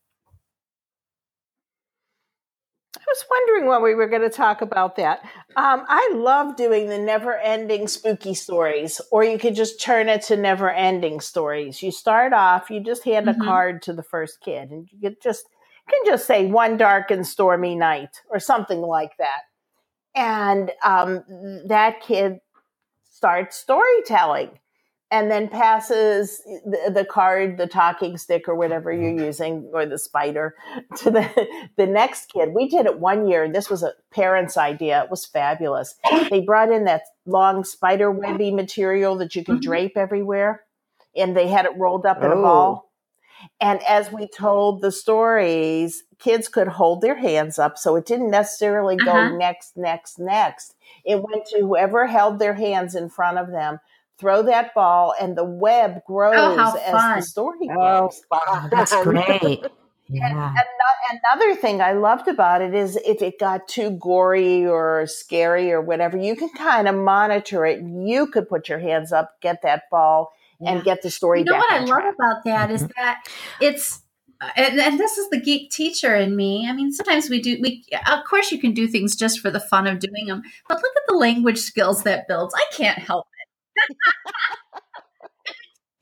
I 2.97 3.03
was 3.07 3.25
wondering 3.31 3.69
when 3.69 3.83
we 3.83 3.95
were 3.95 4.09
going 4.09 4.23
to 4.23 4.31
talk 4.31 4.63
about 4.63 4.97
that. 4.97 5.21
Um, 5.57 5.85
I 5.89 6.11
love 6.15 6.57
doing 6.57 6.89
the 6.89 6.99
never 6.99 7.37
ending 7.39 7.87
spooky 7.89 8.35
stories, 8.35 9.01
or 9.13 9.23
you 9.25 9.39
could 9.39 9.55
just 9.55 9.81
turn 9.81 10.09
it 10.09 10.23
to 10.23 10.37
never 10.37 10.71
ending 10.71 11.21
stories. 11.21 11.83
You 11.83 11.93
start 11.93 12.33
off, 12.33 12.69
you 12.69 12.81
just 12.81 13.05
hand 13.05 13.29
Mhm. 13.29 13.37
a 13.37 13.45
card 13.45 13.83
to 13.83 13.93
the 13.93 14.03
first 14.03 14.41
kid, 14.41 14.71
and 14.71 14.89
you 14.91 15.01
could 15.01 15.21
just 15.23 15.47
you 15.89 16.03
can 16.05 16.13
just 16.13 16.27
say 16.27 16.47
one 16.47 16.77
dark 16.77 17.11
and 17.11 17.27
stormy 17.27 17.75
night 17.75 18.23
or 18.29 18.39
something 18.39 18.81
like 18.81 19.17
that. 19.19 19.43
And 20.15 20.71
um, 20.85 21.23
that 21.67 22.01
kid 22.01 22.39
starts 23.09 23.57
storytelling 23.57 24.51
and 25.13 25.29
then 25.31 25.49
passes 25.49 26.39
the, 26.65 26.91
the 26.95 27.05
card, 27.05 27.59
the 27.59 27.67
talking 27.67 28.17
stick, 28.17 28.49
or 28.49 28.55
whatever 28.55 28.93
you're 28.93 29.27
using, 29.27 29.69
or 29.75 29.85
the 29.85 29.99
spider 29.99 30.55
to 30.99 31.11
the, 31.11 31.47
the 31.77 31.87
next 31.87 32.31
kid. 32.33 32.51
We 32.55 32.69
did 32.69 32.87
it 32.87 33.01
one 33.01 33.27
year. 33.27 33.51
This 33.51 33.69
was 33.69 33.83
a 33.83 33.93
parent's 34.13 34.57
idea. 34.57 35.03
It 35.03 35.11
was 35.11 35.27
fabulous. 35.27 35.97
They 36.31 36.41
brought 36.41 36.71
in 36.71 36.85
that 36.85 37.03
long 37.27 37.65
spider 37.65 38.11
webby 38.11 38.53
material 38.53 39.17
that 39.17 39.35
you 39.35 39.45
can 39.45 39.57
Mhm. 39.57 39.63
drape 39.63 39.97
everywhere, 39.97 40.63
and 41.17 41.37
they 41.37 41.49
had 41.49 41.65
it 41.67 41.77
rolled 41.77 42.07
up 42.07 42.19
in 42.19 42.31
a 42.31 42.37
Oh. 42.37 42.43
ball. 42.43 42.90
And 43.61 43.83
as 43.85 44.13
we 44.13 44.27
told 44.29 44.81
the 44.83 44.93
stories, 44.93 46.03
kids 46.19 46.49
could 46.49 46.69
hold 46.69 47.01
their 47.01 47.17
hands 47.17 47.59
up. 47.59 47.79
So 47.79 47.97
it 47.97 48.07
didn't 48.07 48.31
necessarily 48.31 48.97
go 48.97 49.13
Uh-huh. 49.13 49.37
next, 49.37 49.77
next, 49.77 50.19
next. 50.19 50.75
It 51.05 51.17
went 51.23 51.47
to 51.47 51.61
whoever 51.61 52.07
held 52.07 52.39
their 52.39 52.55
hands 52.55 52.95
in 52.95 53.09
front 53.09 53.39
of 53.39 53.51
them, 53.51 53.81
throw 54.19 54.43
that 54.43 54.75
ball, 54.75 55.15
and 55.21 55.37
the 55.37 55.45
web 55.45 56.05
grows 56.07 56.59
Oh, 56.59 56.77
as 56.85 56.93
fun. 56.93 57.17
the 57.17 57.23
story 57.23 57.69
Oh, 57.71 58.09
goes. 58.09 58.23
Oh, 58.31 58.69
that's 58.71 58.93
great. 59.03 59.61
Yeah. 60.09 60.25
Ano- 60.27 61.21
Another 61.33 61.55
thing 61.57 61.81
I 61.81 61.93
loved 61.93 62.29
about 62.29 62.63
it 62.63 62.75
is 62.75 62.97
if 62.97 63.21
it 63.23 63.39
got 63.41 63.67
too 63.67 63.91
gory 63.91 64.65
or 64.67 65.07
scary 65.07 65.73
or 65.73 65.81
whatever, 65.81 66.17
you 66.17 66.37
can 66.37 66.51
kind 66.51 66.87
of 66.89 66.95
monitor 66.95 67.65
it. 67.67 67.81
You 67.83 68.27
could 68.29 68.49
put 68.49 68.69
your 68.69 68.79
hands 68.79 69.13
up, 69.13 69.41
get 69.41 69.63
that 69.63 69.85
ball, 69.91 70.33
Yeah. 70.61 70.73
and 70.73 70.85
get 70.85 71.03
the 71.03 71.11
story 71.11 71.41
You 71.41 71.47
know 71.47 71.53
back 71.53 71.61
what 71.63 71.73
I 71.73 71.79
on 71.79 71.87
love 71.87 72.01
track. 72.03 72.15
about 72.15 72.45
that 72.45 72.71
is 72.71 72.83
mm-hmm. 72.83 72.93
that 72.97 73.25
it's 73.61 74.03
and, 74.57 74.81
and 74.81 74.99
this 74.99 75.19
is 75.19 75.29
the 75.31 75.39
geek 75.41 75.71
teacher 75.71 76.15
in 76.17 76.35
me. 76.35 76.67
I 76.69 76.73
mean, 76.73 76.93
sometimes 76.93 77.29
we 77.29 77.41
do 77.43 77.59
we 77.61 77.85
of 78.11 78.25
course 78.25 78.51
you 78.53 78.59
can 78.59 78.73
do 78.73 78.87
things 78.89 79.15
just 79.17 79.41
for 79.41 79.51
the 79.51 79.61
fun 79.61 79.87
of 79.87 79.99
doing 79.99 80.27
them, 80.27 80.43
but 80.69 80.77
look 80.77 80.93
at 80.97 81.03
the 81.09 81.17
language 81.17 81.59
skills 81.59 82.03
that 82.05 82.27
builds. 82.29 82.55
I 82.55 82.65
can't 82.75 82.99
help 82.99 83.27
it. 83.89 83.97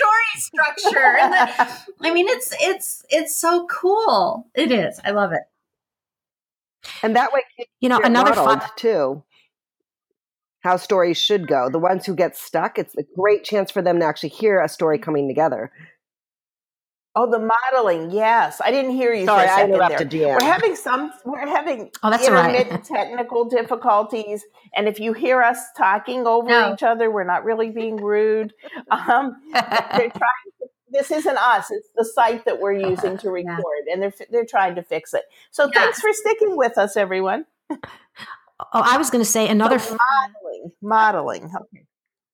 Story 0.00 0.12
structure. 0.37 1.17
And 1.21 1.33
the, 1.33 1.79
I 2.03 2.12
mean, 2.15 2.29
it's 2.29 2.55
it's 2.61 3.05
it's 3.11 3.37
so 3.37 3.67
cool. 3.67 4.47
It 4.55 4.71
is. 4.71 5.00
I 5.05 5.11
love 5.11 5.33
it. 5.33 5.43
And 7.03 7.17
that 7.17 7.33
way, 7.33 7.41
You 7.81 7.88
know, 7.88 8.00
another 8.03 8.33
fun. 8.35 8.62
too. 8.77 9.25
How 10.61 10.77
stories 10.77 11.17
should 11.17 11.47
go. 11.47 11.69
The 11.71 11.79
ones 11.79 12.05
who 12.05 12.15
get 12.15 12.37
stuck, 12.37 12.79
it's 12.79 12.95
a 12.97 13.05
great 13.17 13.45
chance 13.45 13.71
for 13.71 13.81
them 13.83 14.00
to 14.00 14.05
actually 14.05 14.31
hear 14.31 14.61
a 14.61 14.69
story 14.69 14.99
coming 14.99 15.29
together. 15.29 15.71
Oh, 17.15 17.29
the 17.29 17.38
modeling. 17.41 18.11
Yes, 18.12 18.61
I 18.62 18.71
didn't 18.71 18.93
hear 18.93 19.12
you 19.12 19.25
Sorry, 19.25 19.47
for 19.47 19.50
a 19.50 19.53
I 19.53 19.57
second 19.57 19.75
interrupted 19.75 20.12
you. 20.12 20.27
We're 20.29 20.41
having 20.43 20.77
some. 20.77 21.11
We're 21.25 21.47
having 21.49 21.91
Oh, 22.03 22.11
that's 22.11 22.29
all 22.29 22.35
right. 22.35 22.55
intermittent 22.55 22.85
technical 22.85 23.45
difficulties, 23.47 24.45
and 24.77 24.87
if 24.87 25.00
you 25.00 25.12
hear 25.15 25.43
us 25.43 25.59
talking 25.77 26.27
over 26.29 26.49
No. 26.49 26.75
each 26.75 26.83
other, 26.85 27.11
we're 27.11 27.25
not 27.25 27.45
really 27.45 27.71
being 27.71 27.97
rude. 27.97 28.53
Um, 28.91 29.37
they're 29.53 29.61
trying. 30.11 30.11
To, 30.11 30.67
this 30.93 31.11
isn't 31.11 31.37
us; 31.38 31.71
it's 31.71 31.88
the 31.97 32.05
site 32.05 32.45
that 32.45 32.61
we're 32.61 32.73
using 32.73 33.19
to 33.19 33.31
record, 33.31 33.85
and 33.91 34.00
they're 34.03 34.15
they're 34.31 34.47
trying 34.47 34.77
to 34.77 34.83
fix 34.83 35.12
it. 35.12 35.25
So 35.50 35.65
Yeah. 35.65 35.71
thanks 35.81 36.00
for 36.00 36.12
sticking 36.12 36.57
with 36.57 36.79
us, 36.79 36.97
everyone. 36.97 37.47
oh, 38.61 38.67
I 38.73 38.97
was 38.99 39.11
going 39.11 39.25
to 39.25 39.31
say 39.31 39.49
another 39.49 39.79
So 39.79 39.97
modeling, 39.97 40.73
modeling. 40.83 41.45
Okay. 41.45 41.85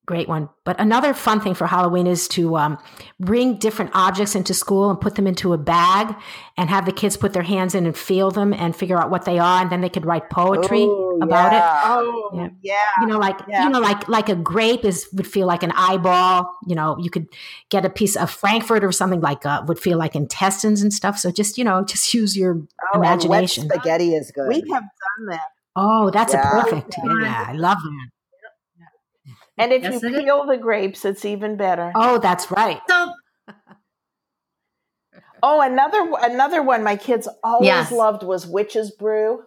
Great 0.06 0.28
one. 0.28 0.50
But 0.66 0.78
another 0.78 1.14
fun 1.14 1.40
thing 1.40 1.54
for 1.54 1.66
Halloween 1.66 2.06
is 2.06 2.28
to 2.28 2.58
um, 2.58 2.76
bring 3.18 3.56
different 3.56 3.92
objects 3.94 4.34
into 4.34 4.52
school 4.52 4.90
and 4.90 5.00
put 5.00 5.14
them 5.14 5.26
into 5.26 5.54
a 5.54 5.56
bag 5.56 6.14
and 6.58 6.68
have 6.68 6.84
the 6.84 6.92
kids 6.92 7.16
put 7.16 7.32
their 7.32 7.42
hands 7.42 7.74
in 7.74 7.86
and 7.86 7.96
feel 7.96 8.30
them 8.30 8.52
and 8.52 8.76
figure 8.76 8.98
out 9.00 9.08
what 9.10 9.24
they 9.24 9.38
are. 9.38 9.62
And 9.62 9.72
then 9.72 9.80
they 9.80 9.88
could 9.88 10.04
write 10.04 10.28
poetry 10.28 10.82
Oh, 10.82 11.18
about 11.22 11.54
it. 11.54 11.56
yeah. 11.56 11.82
Oh, 11.86 12.30
Yeah. 12.34 12.48
yeah. 12.60 12.74
You 13.00 13.06
know, 13.06 13.18
like 13.18 13.38
Yeah. 13.48 13.64
you 13.64 13.70
know, 13.70 13.80
like 13.80 14.06
like 14.06 14.28
a 14.28 14.36
grape 14.36 14.84
is 14.84 15.08
would 15.14 15.26
feel 15.26 15.46
like 15.46 15.62
an 15.62 15.72
eyeball. 15.74 16.50
You 16.66 16.74
know, 16.74 16.98
you 17.00 17.08
could 17.08 17.26
get 17.70 17.86
a 17.86 17.90
piece 17.90 18.14
of 18.14 18.30
Frankfurt 18.30 18.84
or 18.84 18.92
something 18.92 19.22
like 19.22 19.46
uh, 19.46 19.62
would 19.66 19.78
feel 19.78 19.96
like 19.96 20.14
intestines 20.14 20.82
and 20.82 20.92
stuff. 20.92 21.18
So 21.18 21.30
just 21.30 21.56
you 21.56 21.64
know, 21.64 21.82
just 21.82 22.12
use 22.12 22.36
your 22.36 22.60
Oh, 22.92 22.98
imagination. 22.98 23.70
spaghetti 23.70 24.14
is 24.14 24.30
good. 24.32 24.48
We 24.48 24.56
have 24.70 24.82
done 24.82 25.26
that. 25.30 25.40
Oh, 25.76 26.10
that's 26.10 26.32
Yeah. 26.32 26.40
a 26.40 26.48
perfect. 26.48 26.96
Yeah, 27.04 27.44
I 27.48 27.52
love 27.52 27.78
that. 27.82 28.10
And 29.56 29.72
if 29.72 29.82
Yes, 29.82 29.94
you 29.94 30.00
it 30.02 30.14
is. 30.14 30.24
peel 30.24 30.46
the 30.46 30.56
grapes, 30.56 31.04
it's 31.04 31.24
even 31.24 31.56
better. 31.56 31.92
Oh, 31.94 32.18
that's 32.18 32.50
right. 32.50 32.80
So 32.88 33.12
Oh, 35.42 35.60
another 35.60 36.10
another 36.22 36.62
one 36.62 36.82
my 36.82 36.96
kids 36.96 37.28
always 37.42 37.66
Yes. 37.66 37.92
loved 37.92 38.22
was 38.22 38.46
witch's 38.46 38.90
brew. 38.90 39.44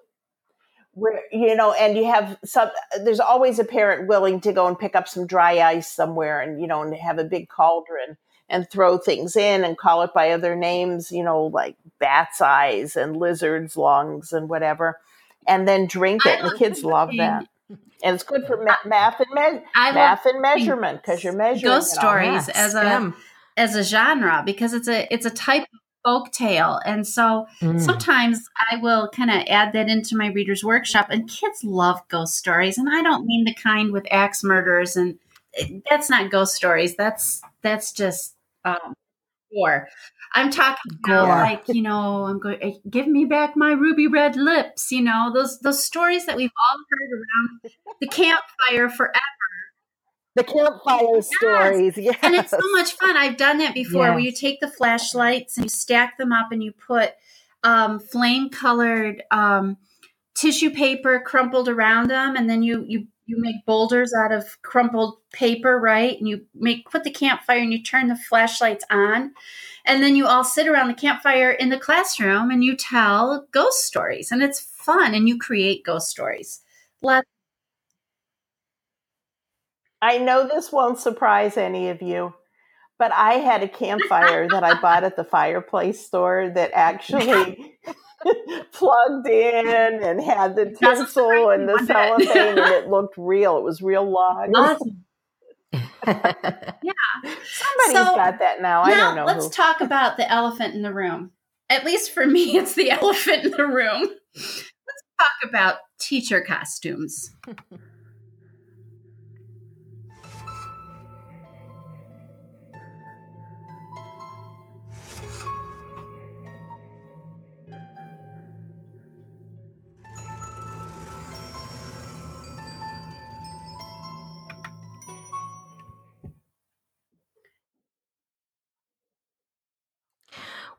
Where 0.93 1.21
you 1.31 1.55
know, 1.55 1.73
and 1.73 1.95
you 1.97 2.05
have 2.05 2.37
some. 2.43 2.69
There's 3.03 3.19
always 3.19 3.59
a 3.59 3.63
parent 3.63 4.07
willing 4.07 4.39
to 4.41 4.53
go 4.53 4.67
and 4.67 4.77
pick 4.79 4.95
up 4.95 5.07
some 5.07 5.27
dry 5.27 5.59
ice 5.59 5.91
somewhere, 5.91 6.41
and 6.41 6.59
you 6.61 6.67
know, 6.67 6.81
and 6.81 6.95
have 6.95 7.19
a 7.19 7.23
big 7.23 7.49
cauldron 7.49 8.17
and 8.49 8.67
throw 8.69 8.97
things 8.97 9.35
in 9.35 9.63
and 9.63 9.77
call 9.77 10.01
it 10.03 10.13
by 10.15 10.31
other 10.31 10.55
names. 10.55 11.11
You 11.11 11.23
know, 11.23 11.43
like 11.45 11.75
bat's 11.99 12.41
eyes 12.41 12.95
and 12.95 13.15
lizard's 13.17 13.77
lungs 13.77 14.33
and 14.33 14.49
whatever, 14.49 14.97
and 15.47 15.67
then 15.67 15.87
drink 15.87 16.25
it. 16.25 16.39
And 16.39 16.51
the 16.51 16.57
kids 16.57 16.83
love 16.83 17.09
that, 17.17 17.45
and 17.69 18.15
it's 18.15 18.23
good 18.23 18.45
for 18.47 18.63
ma- 18.63 18.75
math 18.85 19.19
and 19.19 19.29
me- 19.33 19.63
I 19.75 19.91
math 19.91 20.25
and 20.25 20.41
measurement 20.41 21.01
because 21.01 21.23
you're 21.23 21.35
measuring 21.35 21.73
ghost 21.73 21.93
it 21.93 21.99
stories 21.99 22.49
as 22.49 22.73
a 22.75 22.79
STEM. 22.81 23.15
as 23.55 23.75
a 23.75 23.83
genre 23.83 24.43
because 24.45 24.73
it's 24.73 24.87
a 24.87 25.11
it's 25.13 25.25
a 25.25 25.29
type 25.31 25.63
of 25.63 25.79
folk 26.05 26.31
tale. 26.31 26.79
And 26.85 27.05
so 27.05 27.47
Mm. 27.61 27.81
sometimes 27.81 28.41
I 28.71 28.77
will 28.77 29.09
kind 29.09 29.29
of 29.29 29.43
add 29.49 29.73
that 29.73 29.89
into 29.89 30.15
my 30.15 30.27
reader's 30.27 30.63
workshop. 30.63 31.07
And 31.09 31.27
kids 31.29 31.63
love 31.65 31.99
ghost 32.07 32.35
stories. 32.35 32.77
And 32.77 32.87
I 32.89 33.01
don't 33.01 33.25
mean 33.25 33.43
the 33.45 33.53
kind 33.55 33.91
with 33.91 34.05
axe 34.11 34.41
murders 34.43 34.95
and 34.95 35.17
that's 35.89 36.09
not 36.09 36.29
ghost 36.31 36.55
stories. 36.55 36.95
That's 36.95 37.41
that's 37.61 37.91
just 37.91 38.35
um 38.63 38.93
gore. 39.53 39.87
I'm 40.33 40.51
talking 40.51 40.99
about 41.03 41.27
like, 41.27 41.63
you 41.67 41.81
know, 41.81 42.25
I'm 42.25 42.39
going 42.39 42.57
eh, 42.61 42.73
give 42.89 43.07
me 43.07 43.25
back 43.25 43.55
my 43.55 43.71
ruby 43.71 44.07
red 44.07 44.35
lips, 44.35 44.91
you 44.91 45.01
know, 45.01 45.31
those 45.33 45.59
those 45.59 45.83
stories 45.83 46.25
that 46.25 46.35
we've 46.35 46.51
all 46.69 46.77
heard 46.89 47.09
around 47.11 47.73
the 48.01 48.07
campfire 48.07 48.89
forever. 48.89 49.21
The 50.35 50.43
campfire 50.43 51.21
stories. 51.21 51.97
Yes. 51.97 52.17
And 52.21 52.35
it's 52.35 52.51
so 52.51 52.59
much 52.73 52.93
fun. 52.93 53.17
I've 53.17 53.37
done 53.37 53.57
that 53.57 53.73
before 53.73 54.09
where 54.09 54.19
you 54.19 54.31
take 54.31 54.59
the 54.59 54.67
flashlights 54.67 55.57
and 55.57 55.65
you 55.65 55.69
stack 55.69 56.17
them 56.17 56.31
up 56.31 56.51
and 56.51 56.63
you 56.63 56.73
put 56.73 57.13
um, 57.63 57.99
flame 57.99 58.49
colored 58.49 59.23
um, 59.31 59.77
tissue 60.35 60.69
paper 60.69 61.19
crumpled 61.19 61.67
around 61.67 62.09
them 62.09 62.35
and 62.35 62.47
then 62.47 62.61
you 62.61 62.85
you 62.87 63.07
you 63.27 63.35
make 63.39 63.65
boulders 63.65 64.13
out 64.13 64.31
of 64.31 64.61
crumpled 64.61 65.17
paper, 65.33 65.77
right? 65.77 66.17
And 66.17 66.27
you 66.27 66.45
make 66.55 66.89
put 66.89 67.03
the 67.03 67.11
campfire 67.11 67.59
and 67.59 67.73
you 67.73 67.83
turn 67.83 68.07
the 68.07 68.15
flashlights 68.15 68.85
on. 68.89 69.33
And 69.85 70.01
then 70.01 70.15
you 70.15 70.25
all 70.25 70.45
sit 70.45 70.67
around 70.67 70.87
the 70.87 70.93
campfire 70.93 71.51
in 71.51 71.69
the 71.69 71.77
classroom 71.77 72.49
and 72.49 72.63
you 72.63 72.75
tell 72.75 73.45
ghost 73.51 73.85
stories 73.85 74.31
and 74.31 74.41
it's 74.41 74.61
fun 74.61 75.13
and 75.13 75.27
you 75.27 75.37
create 75.37 75.83
ghost 75.83 76.09
stories. 76.09 76.61
Let 77.01 77.25
I 80.01 80.19
know 80.19 80.47
this 80.47 80.71
won't 80.71 80.99
surprise 80.99 81.57
any 81.57 81.89
of 81.89 82.01
you, 82.01 82.33
but 82.97 83.11
I 83.11 83.35
had 83.35 83.63
a 83.63 83.67
campfire 83.67 84.47
that 84.47 84.63
I 84.63 84.79
bought 84.79 85.03
at 85.03 85.15
the 85.15 85.23
fireplace 85.23 86.05
store 86.05 86.49
that 86.49 86.71
actually 86.75 87.77
plugged 88.71 89.27
in 89.27 89.67
and 90.03 90.21
had 90.21 90.55
the 90.55 90.71
tinsel 90.71 91.49
and 91.49 91.67
the 91.69 91.77
cellophane, 91.85 92.57
and 92.57 92.59
it 92.73 92.87
looked 92.89 93.15
real. 93.17 93.57
It 93.57 93.63
was 93.63 93.81
real 93.81 94.09
logs. 94.09 94.51
awesome. 94.55 95.03
Yeah. 96.07 96.93
Somebody's 97.23 97.87
So, 97.87 98.15
got 98.15 98.39
that 98.39 98.61
now. 98.61 98.81
I 98.83 98.91
now 98.91 99.07
don't 99.07 99.15
know 99.17 99.25
let's 99.25 99.45
who. 99.45 99.51
talk 99.51 99.81
about 99.81 100.15
the 100.15 100.31
elephant 100.31 100.73
in 100.73 100.81
the 100.81 100.93
room. 100.93 101.31
At 101.69 101.83
least 101.83 102.11
for 102.13 102.25
me, 102.25 102.55
it's 102.55 102.75
the 102.75 102.91
elephant 102.91 103.43
in 103.45 103.51
the 103.51 103.67
room. 103.67 104.07
Let's 104.35 104.63
talk 105.19 105.49
about 105.49 105.77
teacher 105.99 106.39
costumes. 106.41 107.31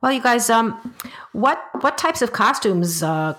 Well, 0.00 0.12
you 0.12 0.22
guys, 0.22 0.48
um, 0.50 0.94
what 1.32 1.60
what 1.80 1.98
types 1.98 2.22
of 2.22 2.32
costumes 2.32 3.02
uh, 3.02 3.34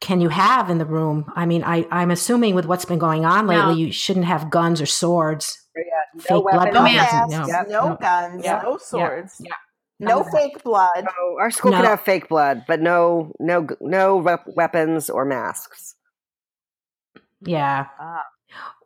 can 0.00 0.20
you 0.20 0.28
have 0.28 0.70
in 0.70 0.78
the 0.78 0.84
room? 0.84 1.30
I 1.34 1.44
mean, 1.46 1.64
I, 1.64 1.86
I'm 1.90 2.10
assuming 2.10 2.54
with 2.54 2.66
what's 2.66 2.84
been 2.84 2.98
going 2.98 3.24
on 3.24 3.46
lately, 3.46 3.64
No. 3.64 3.78
you 3.78 3.92
shouldn't 3.92 4.26
have 4.26 4.50
guns 4.50 4.80
or 4.80 4.86
swords. 4.86 5.58
no 5.76 6.20
fake 6.20 6.28
blood 6.44 6.54
weapons. 6.54 6.74
No 6.74 6.82
masks, 6.82 7.32
No. 7.32 7.46
Yep. 7.46 7.68
no 7.68 7.88
No. 7.88 7.96
guns, 7.96 8.44
Yeah. 8.44 8.60
no 8.62 8.76
swords, 8.78 9.34
Yeah. 9.40 9.50
no 9.98 10.20
None 10.20 10.30
fake 10.30 10.62
blood. 10.62 10.90
No, 11.04 11.38
our 11.40 11.50
school 11.50 11.72
No. 11.72 11.78
can 11.78 11.86
have 11.86 12.00
fake 12.00 12.28
blood, 12.28 12.64
but 12.68 12.80
no, 12.80 13.32
no, 13.40 13.66
no 13.80 14.20
rep- 14.20 14.46
weapons 14.54 15.10
or 15.10 15.24
masks. 15.24 15.96
Yeah. 17.40 17.86
Ah. 17.98 18.22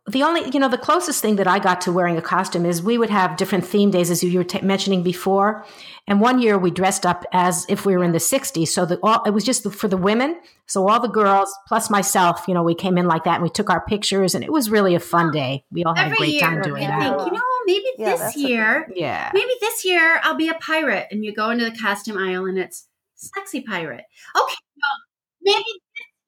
The 0.09 0.23
only, 0.23 0.49
you 0.53 0.59
know, 0.59 0.69
the 0.69 0.79
closest 0.79 1.21
thing 1.21 1.37
that 1.37 1.47
I 1.47 1.59
got 1.59 1.83
to 1.83 1.93
wearing 1.93 2.17
a 2.17 2.23
costume 2.23 2.65
is 2.65 2.83
we 2.83 2.97
would 2.97 3.11
have 3.11 3.37
different 3.37 3.67
theme 3.67 3.91
days, 3.91 4.11
as 4.11 4.25
you 4.25 4.39
were 4.39 4.45
t- 4.45 4.61
mentioning 4.63 5.03
before. 5.03 5.67
And 6.07 6.21
one 6.21 6.41
year 6.41 6.57
we 6.57 6.71
dressed 6.71 7.05
up 7.05 7.27
as 7.33 7.67
if 7.69 7.85
we 7.85 7.95
were 7.95 8.03
in 8.03 8.13
the 8.13 8.19
60s. 8.19 8.69
So 8.69 8.87
the, 8.87 8.99
all, 9.03 9.23
it 9.27 9.31
was 9.31 9.45
just 9.45 9.71
for 9.71 9.87
the 9.87 9.99
women. 9.99 10.41
So 10.67 10.89
all 10.89 10.99
the 10.99 11.09
girls, 11.09 11.55
plus 11.67 11.91
myself, 11.91 12.47
you 12.49 12.55
know, 12.55 12.63
we 12.63 12.75
came 12.75 12.97
in 12.97 13.07
like 13.07 13.25
that 13.25 13.35
and 13.35 13.43
we 13.43 13.51
took 13.51 13.69
our 13.69 13.85
pictures 13.85 14.35
and 14.35 14.43
it 14.43 14.51
was 14.51 14.71
really 14.71 14.95
a 14.95 15.01
fun 15.01 15.31
day. 15.31 15.65
We 15.71 15.85
all 15.85 15.95
had 15.95 16.07
Every 16.07 16.15
a 16.15 16.19
great 16.19 16.33
year, 16.33 16.41
time 16.41 16.57
you 16.57 16.63
doing 16.65 16.83
Yeah. 16.85 16.99
that. 17.01 17.19
think, 17.19 17.31
you 17.33 17.37
know, 17.39 17.45
maybe 17.67 17.85
Yeah, 17.99 18.11
this 18.13 18.21
that's 18.21 18.37
a 18.37 18.41
year, 18.41 18.89
Yeah. 18.95 19.31
maybe 19.35 19.53
this 19.61 19.85
year 19.85 20.21
I'll 20.23 20.37
be 20.37 20.49
a 20.49 20.55
pirate, 20.55 21.09
and 21.11 21.23
you 21.23 21.35
go 21.35 21.51
into 21.51 21.67
the 21.67 21.77
costume 21.77 22.17
aisle 22.17 22.47
and 22.47 22.59
it's 22.59 22.87
sexy 23.17 23.61
pirate. 23.61 24.05
Okay, 24.35 24.55
well, 24.77 24.97
maybe 25.43 25.65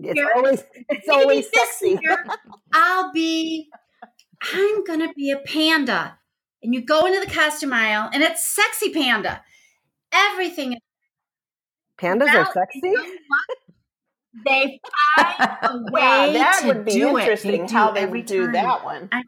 It's 0.03 0.19
Here. 0.19 0.31
always, 0.35 0.65
it's 0.89 1.07
maybe 1.07 1.21
always 1.23 1.51
this 1.53 1.69
sexy. 1.79 1.99
year 2.03 2.25
I'll 2.73 3.13
be. 3.13 3.69
I'm 4.55 4.85
gonna 4.85 5.13
be 5.15 5.31
a 5.31 5.39
panda, 5.39 6.19
and 6.63 6.73
you 6.75 6.83
go 6.85 7.05
into 7.07 7.21
the 7.21 7.31
costume 7.31 7.73
aisle 7.73 8.09
and 8.13 8.23
it's 8.23 8.45
sexy 8.47 8.91
panda. 8.93 9.43
Everything 10.13 10.73
is 10.75 10.79
Pandas 11.99 12.33
are 12.35 12.51
sexy. 12.53 12.81
you 12.83 12.95
know? 12.95 13.11
They 14.47 14.81
find 15.17 15.59
a 15.63 15.93
way 15.93 16.01
Yeah, 16.01 16.33
that 16.39 16.59
to 16.63 16.67
would 16.69 16.85
be 16.87 16.93
do 16.93 17.19
interesting 17.19 17.65
it. 17.65 17.71
How 17.71 17.91
they 17.91 18.07
would 18.07 18.25
do 18.27 18.45
time. 18.45 18.53
that 18.53 18.85
one. 18.85 19.09
I- 19.13 19.23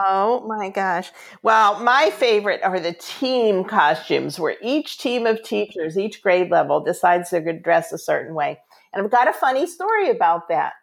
Oh 0.00 0.44
my 0.46 0.68
gosh. 0.68 1.10
Well, 1.42 1.80
my 1.82 2.10
favorite 2.10 2.62
are 2.62 2.78
the 2.78 2.92
team 2.92 3.64
costumes 3.64 4.38
where 4.38 4.56
each 4.62 4.98
team 4.98 5.26
of 5.26 5.42
teachers, 5.42 5.98
each 5.98 6.22
grade 6.22 6.50
level 6.50 6.80
decides 6.80 7.30
they're 7.30 7.40
going 7.40 7.56
to 7.56 7.62
dress 7.62 7.92
a 7.92 7.98
certain 7.98 8.34
way. 8.34 8.60
And 8.92 9.04
I've 9.04 9.10
got 9.10 9.28
a 9.28 9.32
funny 9.32 9.66
story 9.66 10.08
about 10.08 10.48
that. 10.50 10.74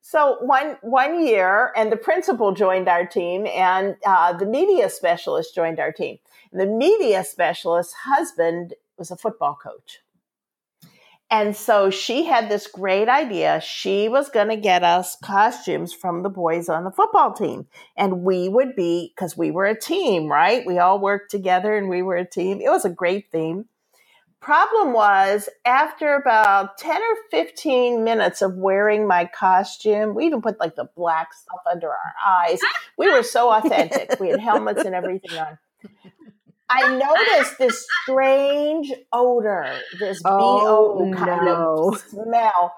So 0.00 0.38
one 0.40 0.78
one 0.82 1.26
year, 1.26 1.72
and 1.76 1.92
the 1.92 1.96
principal 1.96 2.52
joined 2.52 2.88
our 2.88 3.06
team, 3.06 3.46
and 3.46 3.96
uh, 4.06 4.32
the 4.32 4.46
media 4.46 4.90
specialist 4.90 5.54
joined 5.54 5.80
our 5.80 5.92
team. 5.92 6.18
And 6.52 6.60
the 6.60 6.66
media 6.66 7.24
specialist's 7.24 7.94
husband 8.04 8.74
was 8.96 9.10
a 9.10 9.16
football 9.16 9.58
coach. 9.62 10.00
And 11.30 11.54
so 11.54 11.90
she 11.90 12.24
had 12.24 12.48
this 12.48 12.66
great 12.66 13.08
idea. 13.08 13.60
She 13.60 14.08
was 14.08 14.30
going 14.30 14.48
to 14.48 14.56
get 14.56 14.82
us 14.82 15.14
costumes 15.22 15.92
from 15.92 16.22
the 16.22 16.30
boys 16.30 16.70
on 16.70 16.84
the 16.84 16.90
football 16.90 17.34
team. 17.34 17.66
And 17.96 18.22
we 18.22 18.48
would 18.48 18.74
be, 18.74 19.12
because 19.14 19.36
we 19.36 19.50
were 19.50 19.66
a 19.66 19.78
team, 19.78 20.32
right? 20.32 20.64
We 20.66 20.78
all 20.78 20.98
worked 20.98 21.30
together 21.30 21.76
and 21.76 21.90
we 21.90 22.00
were 22.00 22.16
a 22.16 22.24
team. 22.24 22.62
It 22.62 22.70
was 22.70 22.86
a 22.86 22.90
great 22.90 23.30
theme. 23.30 23.66
Problem 24.40 24.94
was, 24.94 25.50
after 25.66 26.14
about 26.14 26.78
10 26.78 26.96
or 26.96 27.16
15 27.30 28.04
minutes 28.04 28.40
of 28.40 28.54
wearing 28.54 29.06
my 29.06 29.26
costume, 29.26 30.14
we 30.14 30.26
even 30.26 30.40
put 30.40 30.60
like 30.60 30.76
the 30.76 30.88
black 30.96 31.34
stuff 31.34 31.60
under 31.70 31.88
our 31.88 32.14
eyes. 32.26 32.60
We 32.96 33.12
were 33.12 33.24
so 33.24 33.52
authentic. 33.52 34.18
We 34.18 34.28
had 34.28 34.40
helmets 34.40 34.84
and 34.84 34.94
everything 34.94 35.38
on. 35.38 35.58
I 36.70 36.96
noticed 36.96 37.58
this 37.58 37.86
strange 38.02 38.92
odor, 39.12 39.78
this 39.98 40.20
Oh, 40.24 40.98
BO 41.10 41.14
kind 41.16 41.44
no. 41.46 41.90
of 41.94 41.98
smell. 42.00 42.72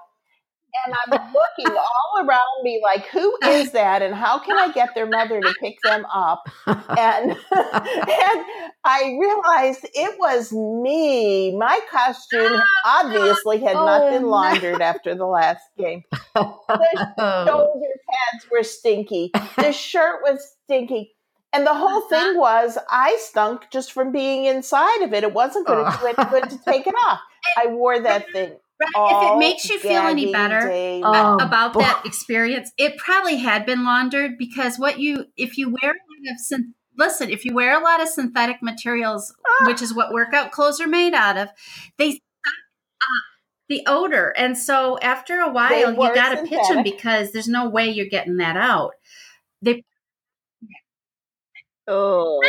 And 0.85 0.95
I'm 1.05 1.33
looking 1.33 1.75
all 1.77 2.25
around 2.25 2.63
me 2.63 2.79
like, 2.81 3.05
who 3.07 3.37
is 3.43 3.71
that? 3.73 4.01
And 4.01 4.15
how 4.15 4.39
can 4.39 4.57
I 4.57 4.71
get 4.71 4.95
their 4.95 5.05
mother 5.05 5.41
to 5.41 5.53
pick 5.59 5.75
them 5.83 6.05
up? 6.05 6.43
And, 6.65 7.31
and 7.51 8.45
I 8.85 9.17
realized 9.19 9.85
it 9.93 10.17
was 10.17 10.53
me. 10.53 11.57
My 11.57 11.77
costume 11.91 12.61
obviously 12.85 13.59
had 13.59 13.73
not 13.73 14.03
Oh, 14.03 14.11
been 14.11 14.21
no. 14.21 14.29
laundered 14.29 14.81
after 14.81 15.13
the 15.13 15.25
last 15.25 15.63
game. 15.77 16.03
The 16.35 16.45
shoulder 17.47 17.89
pads 18.09 18.45
were 18.49 18.63
stinky. 18.63 19.31
The 19.57 19.73
shirt 19.73 20.21
was 20.23 20.41
stinky. 20.63 21.11
And 21.53 21.67
the 21.67 21.73
whole 21.73 22.01
thing 22.01 22.37
was 22.37 22.77
I 22.89 23.17
stunk 23.19 23.63
just 23.71 23.91
from 23.91 24.11
being 24.11 24.45
inside 24.45 25.01
of 25.03 25.13
it. 25.13 25.23
It 25.23 25.33
wasn't 25.33 25.67
going 25.67 25.85
to 25.91 25.97
do 25.99 26.05
any 26.07 26.29
good 26.29 26.49
to 26.49 26.57
take 26.65 26.87
it 26.87 26.95
off. 27.05 27.19
I 27.57 27.67
wore 27.67 27.99
that 27.99 28.25
thing. 28.31 28.57
Right? 28.95 29.11
if 29.27 29.31
it 29.33 29.37
makes 29.37 29.69
you 29.69 29.77
feel 29.77 30.01
any 30.01 30.31
better 30.31 30.61
day 30.61 31.01
Oh, 31.05 31.35
about 31.35 31.73
boy. 31.73 31.81
that 31.81 32.03
experience, 32.03 32.71
it 32.79 32.97
probably 32.97 33.35
had 33.37 33.63
been 33.63 33.83
laundered 33.83 34.39
because 34.39 34.79
what 34.79 34.97
you 34.99 35.25
if 35.37 35.55
you 35.57 35.69
wear 35.69 35.91
a 35.91 35.93
lot 35.93 36.33
of 36.33 36.39
syn- 36.39 36.73
listen, 36.97 37.29
if 37.29 37.45
you 37.45 37.53
wear 37.53 37.79
a 37.79 37.83
lot 37.83 38.01
of 38.01 38.07
synthetic 38.07 38.57
materials, 38.63 39.31
Ah. 39.47 39.67
which 39.67 39.83
is 39.83 39.93
what 39.93 40.11
workout 40.11 40.51
clothes 40.51 40.81
are 40.81 40.87
made 40.87 41.13
out 41.13 41.37
of, 41.37 41.49
they 41.99 42.11
suck 42.11 42.19
up 42.19 43.23
the 43.69 43.83
odor, 43.85 44.33
and 44.35 44.57
so 44.57 44.97
after 44.99 45.39
a 45.41 45.51
while, 45.51 45.91
you 45.91 45.95
got 46.15 46.35
to 46.35 46.43
pitch 46.43 46.67
them 46.69 46.81
because 46.81 47.31
there's 47.33 47.47
no 47.47 47.69
way 47.69 47.87
you're 47.87 48.07
getting 48.09 48.37
that 48.37 48.57
out. 48.57 48.93
They 49.61 49.83
Oh, 51.87 52.41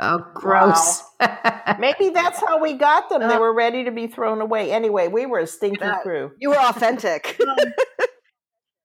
oh, 0.00 0.18
gross. 0.34 1.02
Maybe 1.78 2.10
that's 2.10 2.38
how 2.40 2.60
we 2.60 2.74
got 2.74 3.08
them. 3.08 3.20
They 3.22 3.34
Uh, 3.34 3.40
were 3.40 3.54
ready 3.54 3.84
to 3.84 3.90
be 3.90 4.06
thrown 4.06 4.40
away. 4.40 4.70
Anyway, 4.72 5.08
we 5.08 5.26
were 5.26 5.38
a 5.40 5.46
stinky 5.46 5.78
That- 5.80 6.02
crew. 6.02 6.32
you 6.38 6.50
were 6.50 6.58
authentic. 6.60 7.38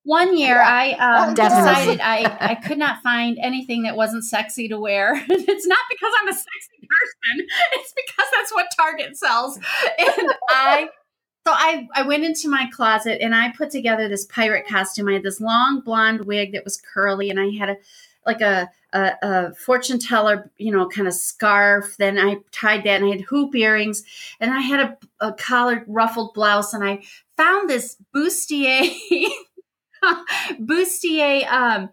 One 0.04 0.36
year, 0.36 0.56
Yeah. 0.56 0.96
I 0.98 1.26
um, 1.26 1.34
decided 1.34 2.00
I, 2.02 2.36
I 2.40 2.54
could 2.54 2.78
not 2.78 3.02
find 3.02 3.38
anything 3.40 3.82
that 3.82 3.96
wasn't 3.96 4.24
sexy 4.24 4.66
to 4.68 4.80
wear. 4.80 5.12
it's 5.28 5.66
not 5.66 5.78
because 5.90 6.12
I'm 6.20 6.28
a 6.28 6.32
sexy 6.32 6.88
person; 6.88 7.46
it's 7.74 7.92
because 7.94 8.26
that's 8.34 8.52
what 8.52 8.66
Target 8.76 9.16
sells. 9.18 9.56
And 9.98 10.30
I, 10.48 10.88
so 11.46 11.52
I, 11.52 11.86
I 11.94 12.02
went 12.02 12.24
into 12.24 12.48
my 12.48 12.66
closet 12.72 13.20
and 13.22 13.34
I 13.34 13.52
put 13.52 13.70
together 13.70 14.08
this 14.08 14.24
pirate 14.24 14.66
costume. 14.66 15.06
I 15.08 15.12
had 15.12 15.22
this 15.22 15.40
long 15.40 15.82
blonde 15.84 16.24
wig 16.24 16.52
that 16.54 16.64
was 16.64 16.80
curly, 16.94 17.28
and 17.28 17.38
I 17.38 17.50
had 17.58 17.68
a 17.68 17.76
like 18.26 18.40
a 18.40 18.70
a, 18.92 19.12
a 19.22 19.54
fortune 19.54 19.98
teller, 19.98 20.50
you 20.58 20.72
know, 20.72 20.88
kind 20.88 21.06
of 21.06 21.14
scarf. 21.14 21.96
Then 21.98 22.18
I 22.18 22.38
tied 22.52 22.84
that, 22.84 23.00
and 23.00 23.06
I 23.06 23.16
had 23.16 23.22
hoop 23.22 23.54
earrings, 23.54 24.02
and 24.40 24.52
I 24.52 24.60
had 24.60 24.80
a, 24.80 25.26
a 25.28 25.32
collared 25.32 25.84
ruffled 25.86 26.34
blouse, 26.34 26.74
and 26.74 26.84
I 26.84 27.02
found 27.36 27.68
this 27.68 27.96
bustier 28.14 28.90
bustier 30.60 31.50
um, 31.50 31.90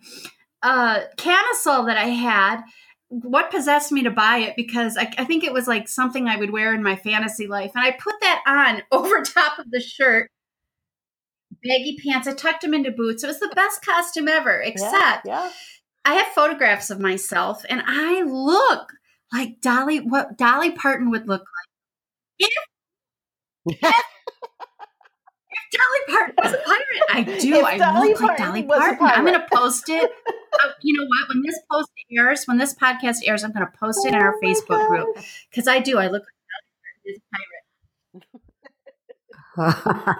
uh, 0.62 1.02
camisole 1.18 1.86
that 1.86 1.98
I 1.98 2.08
had. 2.08 2.62
What 3.10 3.52
possessed 3.52 3.92
me 3.92 4.04
to 4.04 4.12
buy 4.12 4.40
it? 4.40 4.56
Because 4.58 4.98
I, 4.98 5.10
I 5.18 5.24
think 5.24 5.46
it 5.46 5.54
was 5.54 5.66
like 5.66 5.88
something 5.88 6.28
I 6.28 6.36
would 6.36 6.52
wear 6.52 6.74
in 6.74 6.84
my 6.84 6.96
fantasy 6.96 7.48
life, 7.48 7.72
and 7.76 7.86
I 7.86 7.92
put 7.92 8.16
that 8.22 8.42
on 8.46 8.84
over 8.92 9.22
top 9.22 9.60
of 9.60 9.70
the 9.72 9.80
shirt. 9.80 10.30
Baggy 11.64 11.98
pants. 12.06 12.28
I 12.28 12.34
tucked 12.34 12.62
them 12.62 12.74
into 12.74 12.92
boots. 12.92 13.24
It 13.24 13.28
was 13.28 13.40
the 13.40 13.52
best 13.56 13.84
costume 13.84 14.28
ever, 14.28 14.62
except 14.62 15.26
yeah. 15.26 15.50
I 16.08 16.14
have 16.14 16.28
photographs 16.28 16.90
of 16.90 17.02
myself, 17.02 17.66
and 17.68 17.84
I 17.86 18.22
look 18.22 18.94
like 19.34 19.60
Dolly. 19.60 20.00
What 20.00 20.38
Dolly 20.38 20.72
Parton 20.72 21.10
would 21.12 21.28
look 21.28 21.42
like. 21.42 21.50
If, 22.40 22.54
if 23.66 23.82
Dolly 25.74 26.00
Parton 26.08 26.36
was 26.42 26.54
a 26.54 26.58
pirate, 26.66 27.04
I 27.10 27.24
do. 27.40 27.56
If 27.56 27.66
I 27.66 27.78
Dolly 27.78 28.10
look 28.14 28.22
like 28.22 28.38
Dolly 28.38 28.64
Parton. 28.64 29.06
I'm 29.06 29.26
going 29.26 29.34
to 29.38 29.46
post 29.54 29.90
it. 29.90 30.10
Uh, 30.30 30.70
you 30.82 30.98
know 30.98 31.06
what? 31.06 31.28
When 31.28 31.44
this 31.46 31.60
post 31.70 31.92
airs, 32.18 32.46
when 32.46 32.58
this 32.58 32.74
podcast 32.74 33.18
airs, 33.26 33.44
I'm 33.44 33.52
going 33.52 33.66
to 33.66 33.78
post 33.78 34.06
it 34.06 34.14
in 34.14 34.16
our 34.16 34.34
Oh 34.34 34.40
Facebook 34.42 34.78
God. 34.78 34.88
group 34.88 35.18
because 35.52 35.68
I 35.68 35.80
do. 35.80 35.98
I 35.98 36.08
look 36.08 36.24
like 36.24 36.38
Dolly 37.04 37.20
Parton 38.16 38.24
is 38.24 38.32
a 39.58 39.62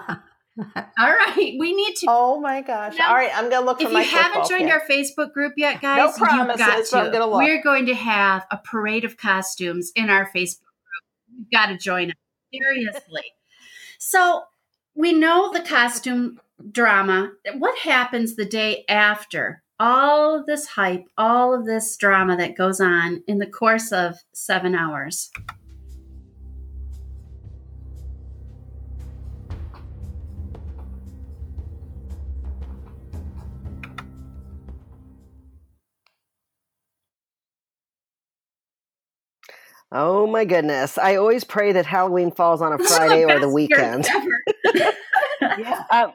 pirate. 0.04 0.18
All 0.76 0.84
right, 0.98 1.54
we 1.58 1.72
need 1.74 1.94
to. 1.96 2.06
Oh 2.08 2.40
my 2.40 2.62
gosh! 2.62 2.98
All 2.98 3.14
right, 3.14 3.30
I'm 3.34 3.48
gonna 3.48 3.64
look 3.64 3.80
for 3.80 3.86
if 3.86 3.92
my 3.92 4.02
you 4.02 4.08
haven't 4.08 4.48
joined 4.48 4.70
our 4.70 4.82
Facebook 4.88 5.32
group 5.32 5.52
yet, 5.56 5.80
guys, 5.80 5.98
No 5.98 6.26
promises, 6.26 6.58
got 6.58 6.86
to. 6.86 6.96
I'm 6.96 7.12
gonna 7.12 7.26
look. 7.26 7.42
We're 7.42 7.62
going 7.62 7.86
to 7.86 7.94
have 7.94 8.44
a 8.50 8.58
parade 8.58 9.04
of 9.04 9.16
costumes 9.16 9.92
in 9.94 10.10
our 10.10 10.26
Facebook 10.26 10.60
group. 10.60 11.04
You've 11.36 11.50
got 11.52 11.66
to 11.66 11.78
join 11.78 12.10
us. 12.10 12.16
Seriously. 12.52 13.22
so 13.98 14.44
we 14.94 15.12
know 15.12 15.52
the 15.52 15.60
costume 15.60 16.40
drama. 16.72 17.30
What 17.56 17.78
happens 17.78 18.34
the 18.34 18.44
day 18.44 18.84
after 18.88 19.62
all 19.78 20.40
of 20.40 20.46
this 20.46 20.66
hype, 20.66 21.04
all 21.16 21.54
of 21.54 21.66
this 21.66 21.96
drama 21.96 22.36
that 22.36 22.56
goes 22.56 22.80
on 22.80 23.22
in 23.28 23.38
the 23.38 23.46
course 23.46 23.92
of 23.92 24.16
seven 24.32 24.74
hours? 24.74 25.30
Oh 39.90 40.26
my 40.26 40.44
goodness. 40.44 40.98
I 40.98 41.16
always 41.16 41.44
pray 41.44 41.72
that 41.72 41.86
Halloween 41.86 42.30
falls 42.30 42.60
on 42.60 42.72
a 42.72 42.78
This 42.78 42.90
the 42.90 42.94
Friday 42.96 43.24
or 43.24 43.38
the 43.40 43.48
weekend. 43.48 44.06
Yeah, 45.58 45.84
Um, 45.90 46.12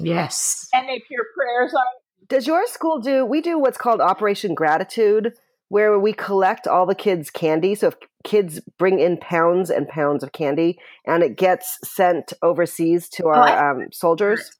yes. 0.00 0.68
and 0.72 0.86
if 0.90 1.02
your 1.10 1.24
prayers 1.34 1.74
are 1.74 1.82
does 2.28 2.46
your 2.46 2.66
school 2.66 2.98
do 3.00 3.24
we 3.24 3.40
do 3.40 3.58
what's 3.58 3.78
called 3.78 4.00
Operation 4.00 4.54
Gratitude 4.54 5.34
where 5.68 5.98
we 5.98 6.12
collect 6.12 6.68
all 6.68 6.86
the 6.86 6.94
kids' 6.94 7.28
candy. 7.30 7.74
So 7.74 7.88
if 7.88 7.94
kids 8.22 8.60
bring 8.78 9.00
in 9.00 9.16
pounds 9.18 9.70
and 9.70 9.88
pounds 9.88 10.22
of 10.22 10.30
candy 10.32 10.78
and 11.04 11.22
it 11.24 11.36
gets 11.36 11.78
sent 11.84 12.32
overseas 12.42 13.08
to 13.10 13.24
Oh, 13.24 13.30
our 13.30 13.42
I- 13.42 13.70
um, 13.70 13.88
soldiers. 13.92 14.56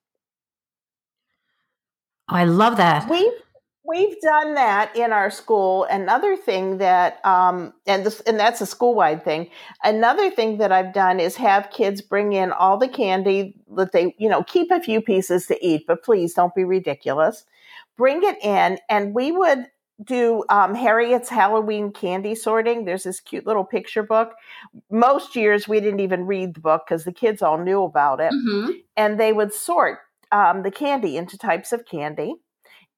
I 2.29 2.45
love 2.45 2.77
that. 2.79 3.09
We've 3.09 3.31
we've 3.87 4.21
done 4.21 4.55
that 4.55 4.95
in 4.97 5.13
our 5.13 5.31
school. 5.31 5.85
Another 5.85 6.37
thing 6.37 6.79
that 6.79 7.25
um 7.25 7.73
and 7.87 8.05
this 8.05 8.21
and 8.21 8.39
that's 8.39 8.61
a 8.61 8.67
school 8.67 8.95
wide 8.95 9.25
thing. 9.25 9.49
Another 9.83 10.31
thing 10.31 10.59
that 10.59 10.73
I've 10.73 10.93
done 10.93 11.21
is 11.21 11.37
have 11.37 11.71
kids 11.71 12.01
bring 12.01 12.33
in 12.33 12.53
all 12.53 12.79
the 12.79 12.89
candy 12.89 13.55
that 13.77 13.93
they 13.93 14.15
you 14.19 14.29
know 14.29 14.43
keep 14.43 14.71
a 14.71 14.81
few 14.81 15.01
pieces 15.01 15.47
to 15.47 15.67
eat, 15.67 15.87
but 15.87 16.03
please 16.05 16.35
don't 16.35 16.55
be 16.55 16.65
ridiculous. 16.65 17.45
Bring 17.97 18.23
it 18.23 18.37
in, 18.43 18.79
and 18.89 19.15
we 19.15 19.33
would 19.33 19.67
do 20.05 20.45
um, 20.51 20.75
Harriet's 20.75 21.31
Halloween 21.31 21.91
candy 21.91 22.35
sorting. 22.35 22.85
There's 22.85 23.05
this 23.05 23.21
cute 23.21 23.47
little 23.47 23.65
picture 23.65 24.03
book. 24.03 24.35
Most 24.91 25.35
years 25.35 25.67
we 25.67 25.81
didn't 25.81 26.01
even 26.01 26.27
read 26.27 26.55
the 26.55 26.61
book 26.61 26.85
because 26.87 27.05
the 27.05 27.13
kids 27.13 27.41
all 27.41 27.59
knew 27.59 27.83
about 27.83 28.21
it 28.21 28.31
hmm 28.33 28.71
and 28.99 29.21
they 29.21 29.33
would 29.33 29.53
sort 29.53 29.99
um, 30.33 30.63
the 30.63 30.71
candy 30.71 31.17
into 31.17 31.39
types 31.39 31.73
of 31.73 31.87
candy. 31.87 32.35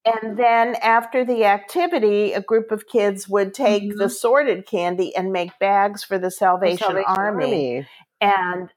And 0.05 0.39
then 0.39 0.75
after 0.77 1.25
the 1.25 1.45
activity, 1.45 2.33
a 2.33 2.41
group 2.41 2.71
of 2.71 2.87
kids 2.87 3.29
would 3.29 3.53
take 3.53 3.97
the 3.97 4.05
Mhm. 4.05 4.11
sorted 4.11 4.67
candy 4.67 5.15
and 5.15 5.33
make 5.33 5.59
bags 5.59 6.03
for 6.05 6.19
the 6.19 6.31
Salvation, 6.31 6.79
Salvation 6.79 7.05
Army, 7.07 7.87
and 8.21 8.73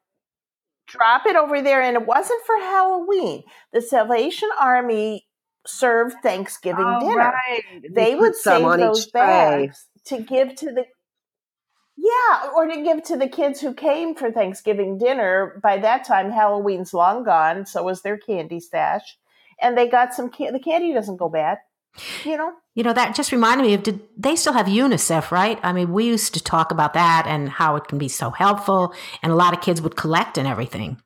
drop 0.88 1.26
it 1.26 1.36
over 1.38 1.62
there. 1.62 1.82
And 1.82 1.96
it 1.96 2.06
wasn't 2.06 2.44
for 2.46 2.58
Halloween. 2.58 3.44
The 3.72 3.82
Salvation 3.82 4.50
Army 4.60 5.28
served 5.66 6.16
Thanksgiving 6.24 6.84
Oh, 6.86 7.00
dinner. 7.00 7.16
right. 7.32 7.64
They 7.90 8.16
would 8.16 8.36
save 8.36 8.68
those 8.78 9.10
tray. 9.10 9.22
bags 9.22 9.88
to 10.06 10.18
give 10.22 10.56
to 10.56 10.72
the 10.74 10.86
yeah, 11.98 12.50
or 12.56 12.66
to 12.66 12.82
give 12.82 13.04
to 13.04 13.18
the 13.18 13.28
kids 13.30 13.62
who 13.62 13.74
came 13.76 14.16
for 14.16 14.32
Thanksgiving 14.32 14.98
dinner. 14.98 15.60
By 15.62 15.78
that 15.78 16.04
time, 16.04 16.32
Halloween's 16.32 16.94
long 16.96 17.24
gone, 17.24 17.66
so 17.68 17.84
was 17.84 18.02
their 18.02 18.18
candy 18.18 18.60
stash, 18.60 19.20
and 19.62 19.78
they 19.78 19.88
got 19.88 20.14
some. 20.14 20.30
Can- 20.30 20.54
the 20.54 20.60
candy 20.60 20.94
doesn't 20.94 21.18
go 21.18 21.30
bad, 21.30 21.60
you 22.26 22.38
know. 22.38 22.54
You 22.76 22.84
know, 22.84 22.94
that 22.94 23.16
just 23.16 23.32
reminded 23.34 23.66
me 23.68 23.74
of 23.74 23.84
did 23.84 24.00
they 24.18 24.36
still 24.36 24.54
have 24.54 24.68
UNICEF, 24.68 25.30
right? 25.32 25.60
I 25.62 25.74
mean, 25.74 25.92
we 25.92 26.06
used 26.06 26.34
to 26.36 26.44
talk 26.44 26.72
about 26.72 26.94
that 26.94 27.26
and 27.28 27.50
how 27.50 27.76
it 27.76 27.88
can 27.88 27.98
be 27.98 28.08
so 28.08 28.30
helpful, 28.30 28.94
and 29.22 29.32
a 29.32 29.36
lot 29.36 29.54
of 29.54 29.62
kids 29.62 29.82
would 29.82 29.96
collect 29.96 30.38
and 30.38 30.48
everything. 30.48 31.02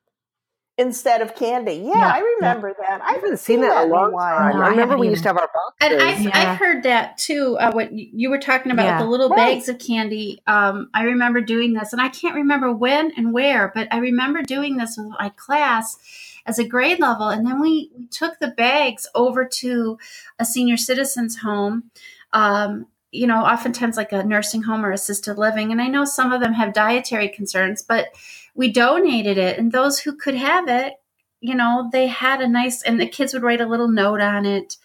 Instead 0.78 1.22
of 1.22 1.36
candy, 1.36 1.76
yeah, 1.86 1.98
Yeah, 2.00 2.12
I 2.16 2.20
remember 2.36 2.76
that. 2.78 3.02
I 3.02 3.12
I 3.12 3.14
haven't 3.14 3.40
seen 3.40 3.62
that 3.62 3.84
in 3.86 3.90
a 3.90 3.94
long 3.94 4.12
time. 4.12 4.12
No, 4.12 4.62
I 4.62 4.66
I 4.66 4.70
remember 4.72 4.82
haven't 4.82 5.00
we 5.00 5.08
used 5.08 5.24
to 5.24 5.30
have 5.30 5.38
our 5.38 5.50
And. 5.80 6.02
I've, 6.02 6.20
Yeah. 6.22 6.32
I've 6.34 6.58
heard 6.58 6.84
that 6.84 7.18
too. 7.18 7.58
Uh, 7.58 7.72
what 7.72 7.94
you 7.94 8.30
were 8.30 8.40
talking 8.40 8.74
about 8.74 8.84
Yeah. 8.84 8.98
with 8.98 9.06
the 9.06 9.10
little 9.10 9.30
Right. 9.30 9.54
bags 9.56 9.70
of 9.70 9.80
candy. 9.80 10.42
Um, 10.48 10.90
I 10.94 11.04
remember 11.04 11.40
doing 11.40 11.76
this, 11.76 11.94
and 11.94 12.02
I 12.02 12.10
can't 12.10 12.36
remember 12.36 12.74
when 12.74 13.14
and 13.16 13.32
where, 13.32 13.72
but 13.74 13.88
I 13.90 14.00
remember 14.00 14.42
doing 14.44 14.76
this 14.76 14.98
with 14.98 15.08
my 15.18 15.30
class 15.38 15.98
as 16.46 16.60
a 16.60 16.68
grade 16.68 17.00
level. 17.00 17.30
And 17.30 17.46
then 17.46 17.62
we, 17.62 17.92
we 17.98 18.08
took 18.08 18.40
the 18.40 18.50
bags 18.50 19.08
over 19.16 19.46
to 19.46 19.98
a 20.40 20.46
senior 20.46 20.78
citizens 20.78 21.38
home. 21.38 21.92
Um, 22.34 22.88
you 23.12 23.28
know, 23.28 23.46
oftentimes 23.46 23.96
like 23.96 24.12
a 24.12 24.24
nursing 24.24 24.64
home 24.64 24.86
or 24.86 24.92
assisted 24.92 25.38
living. 25.38 25.72
And 25.72 25.82
I 25.82 25.88
know 25.88 26.04
some 26.04 26.34
of 26.34 26.42
them 26.42 26.54
have 26.54 26.74
dietary 26.74 27.30
concerns, 27.30 27.82
but 27.82 28.08
we 28.56 28.72
donated 28.72 29.38
it, 29.38 29.58
and 29.58 29.72
those 29.72 30.00
who 30.00 30.16
could 30.16 30.36
have 30.36 30.68
it, 30.68 30.94
you 31.42 31.56
know, 31.56 31.90
they 31.92 32.08
had 32.08 32.42
a 32.42 32.48
nice, 32.48 32.82
and 32.84 33.00
the 33.00 33.08
kids 33.08 33.34
would 33.34 33.44
write 33.44 33.62
a 33.62 33.66
little 33.66 33.88
note 33.90 34.22
on 34.22 34.46
it 34.46 34.78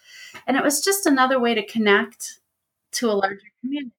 and 0.47 0.57
it 0.57 0.63
was 0.63 0.81
just 0.83 1.05
another 1.05 1.39
way 1.39 1.53
to 1.53 1.65
connect 1.65 2.39
to 2.93 3.09
a 3.09 3.13
larger 3.13 3.51
community. 3.61 3.91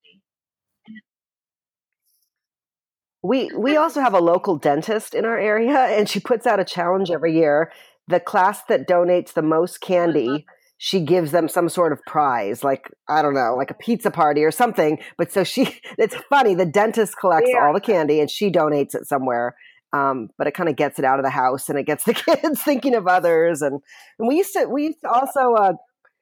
We 3.23 3.51
we 3.57 3.77
also 3.77 4.01
have 4.01 4.15
a 4.15 4.21
local 4.21 4.57
dentist 4.57 5.15
in 5.15 5.25
our 5.25 5.39
area, 5.39 5.79
and 5.79 6.09
she 6.09 6.21
puts 6.21 6.47
out 6.47 6.61
a 6.61 6.65
challenge 6.65 7.11
every 7.11 7.35
year. 7.35 7.71
The 8.09 8.19
class 8.21 8.65
that 8.69 8.89
donates 8.89 9.33
the 9.35 9.43
most 9.43 9.81
candy, 9.81 10.45
she 10.79 11.01
gives 11.01 11.31
them 11.31 11.49
some 11.49 11.69
sort 11.69 11.93
of 11.93 12.01
prize, 12.05 12.65
like 12.65 12.91
I 13.09 13.23
don't 13.23 13.35
know, 13.35 13.55
like 13.57 13.71
a 13.71 13.75
pizza 13.75 14.11
party 14.11 14.43
or 14.43 14.51
something. 14.51 14.99
But 15.17 15.31
so 15.31 15.45
she, 15.45 15.79
it's 15.99 16.17
funny. 16.29 16.57
The 16.57 16.67
dentist 16.67 17.17
collects 17.17 17.51
Yeah. 17.53 17.65
all 17.65 17.73
the 17.73 17.81
candy, 17.81 18.19
and 18.19 18.29
she 18.29 18.51
donates 18.51 18.95
it 18.97 19.07
somewhere. 19.07 19.55
Um, 19.93 20.31
but 20.39 20.47
it 20.47 20.55
kind 20.55 20.69
of 20.69 20.77
gets 20.77 20.99
it 20.99 21.05
out 21.05 21.21
of 21.21 21.25
the 21.25 21.31
house, 21.31 21.69
and 21.69 21.79
it 21.79 21.85
gets 21.85 22.03
the 22.11 22.15
kids 22.15 22.61
thinking 22.63 22.97
of 22.97 23.07
others. 23.07 23.63
And, 23.63 23.81
and 24.19 24.27
we 24.27 24.39
used 24.39 24.53
to 24.55 24.65
we 24.67 24.87
used 24.87 25.01
to 25.03 25.09
also 25.09 25.55
uh, 25.55 25.75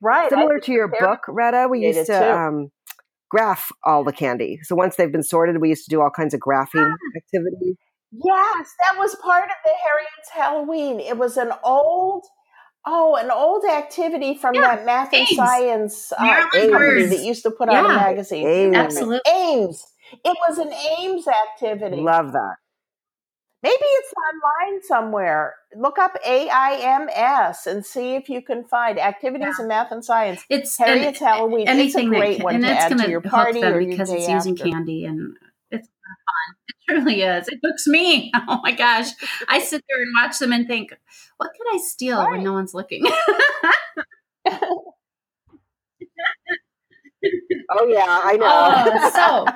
Right, 0.02 0.30
similar 0.30 0.58
to 0.58 0.72
your 0.72 0.88
book, 0.88 1.20
Retta. 1.28 1.68
We 1.70 1.80
used 1.80 2.06
to 2.06 2.38
um, 2.38 2.70
graph 3.30 3.72
all 3.84 4.04
the 4.04 4.12
candy. 4.12 4.58
So 4.62 4.74
once 4.74 4.96
they've 4.96 5.10
been 5.10 5.22
sorted, 5.22 5.60
we 5.60 5.68
used 5.70 5.84
to 5.84 5.90
do 5.90 6.00
all 6.02 6.10
kinds 6.10 6.34
of 6.34 6.40
graphing 6.40 6.90
Ah. 6.92 7.16
activities. 7.16 7.76
Yes, 8.12 8.74
that 8.84 8.98
was 8.98 9.14
part 9.16 9.44
of 9.44 9.56
the 9.64 9.70
Harriet's 9.70 10.30
Halloween. 10.32 10.98
It 11.00 11.16
was 11.16 11.36
an 11.36 11.52
old, 11.62 12.24
oh, 12.84 13.14
an 13.14 13.30
old 13.30 13.64
activity 13.64 14.34
from 14.34 14.56
Yeah, 14.56 14.62
that 14.76 14.84
math 14.84 15.12
and 15.14 15.28
science 15.28 16.12
uh, 16.12 16.24
Marilyn 16.24 16.72
company 16.72 17.06
that 17.06 17.24
used 17.24 17.44
to 17.44 17.52
put 17.52 17.68
out 17.68 17.84
a 17.84 17.88
magazine. 17.88 18.46
AIMS. 18.46 18.76
Absolutely. 18.76 19.20
AIMS. 19.32 19.86
It 20.24 20.36
was 20.48 20.58
an 20.58 20.72
AIMS 20.72 21.28
activity. 21.28 22.02
Love 22.02 22.32
that. 22.32 22.56
Maybe 23.62 23.74
it's 23.82 24.12
online 24.32 24.82
somewhere. 24.82 25.54
Look 25.76 25.98
up 25.98 26.16
AIMS 26.24 27.66
and 27.66 27.84
see 27.84 28.14
if 28.14 28.28
you 28.30 28.42
can 28.42 28.64
find 28.64 28.98
activities 28.98 29.58
in 29.58 29.68
math 29.68 29.92
and 29.92 30.02
science. 30.04 30.42
It's 30.48 30.76
Harriet's 30.78 31.20
and 31.20 31.28
Halloween. 31.28 31.68
It's 31.68 31.68
a 31.68 31.72
anything 31.72 32.08
great 32.08 32.38
that, 32.38 32.44
one 32.44 32.54
and 32.54 32.64
to 32.64 32.70
it's 32.70 32.84
add 32.84 32.88
going 32.90 33.02
to 33.04 33.10
your 33.10 33.20
party 33.20 33.60
them 33.60 33.74
or 33.74 33.80
your 33.80 33.90
because 33.90 34.08
day 34.10 34.16
it's 34.18 34.28
using 34.28 34.54
after. 34.58 34.70
candy 34.70 35.04
and 35.04 35.36
it's 35.70 35.86
fun. 35.88 36.56
It 36.88 36.94
truly 36.94 37.22
is. 37.22 37.48
It 37.48 37.60
hooks 37.62 37.86
me. 37.86 38.32
Oh 38.48 38.60
my 38.62 38.72
gosh. 38.72 39.08
I 39.48 39.60
sit 39.60 39.84
there 39.88 40.00
and 40.02 40.12
watch 40.20 40.38
them 40.38 40.52
and 40.52 40.66
think, 40.66 40.92
what 41.36 41.50
could 41.56 41.74
I 41.74 41.78
steal 41.78 42.18
Right. 42.18 42.32
when 42.32 42.44
no 42.44 42.52
one's 42.54 42.74
looking? 42.74 43.04
Oh 47.72 47.86
yeah, 47.86 48.04
I 48.08 48.32
oh, 48.34 48.36
know. 48.36 49.00
Oh, 49.02 49.46
so 49.46 49.52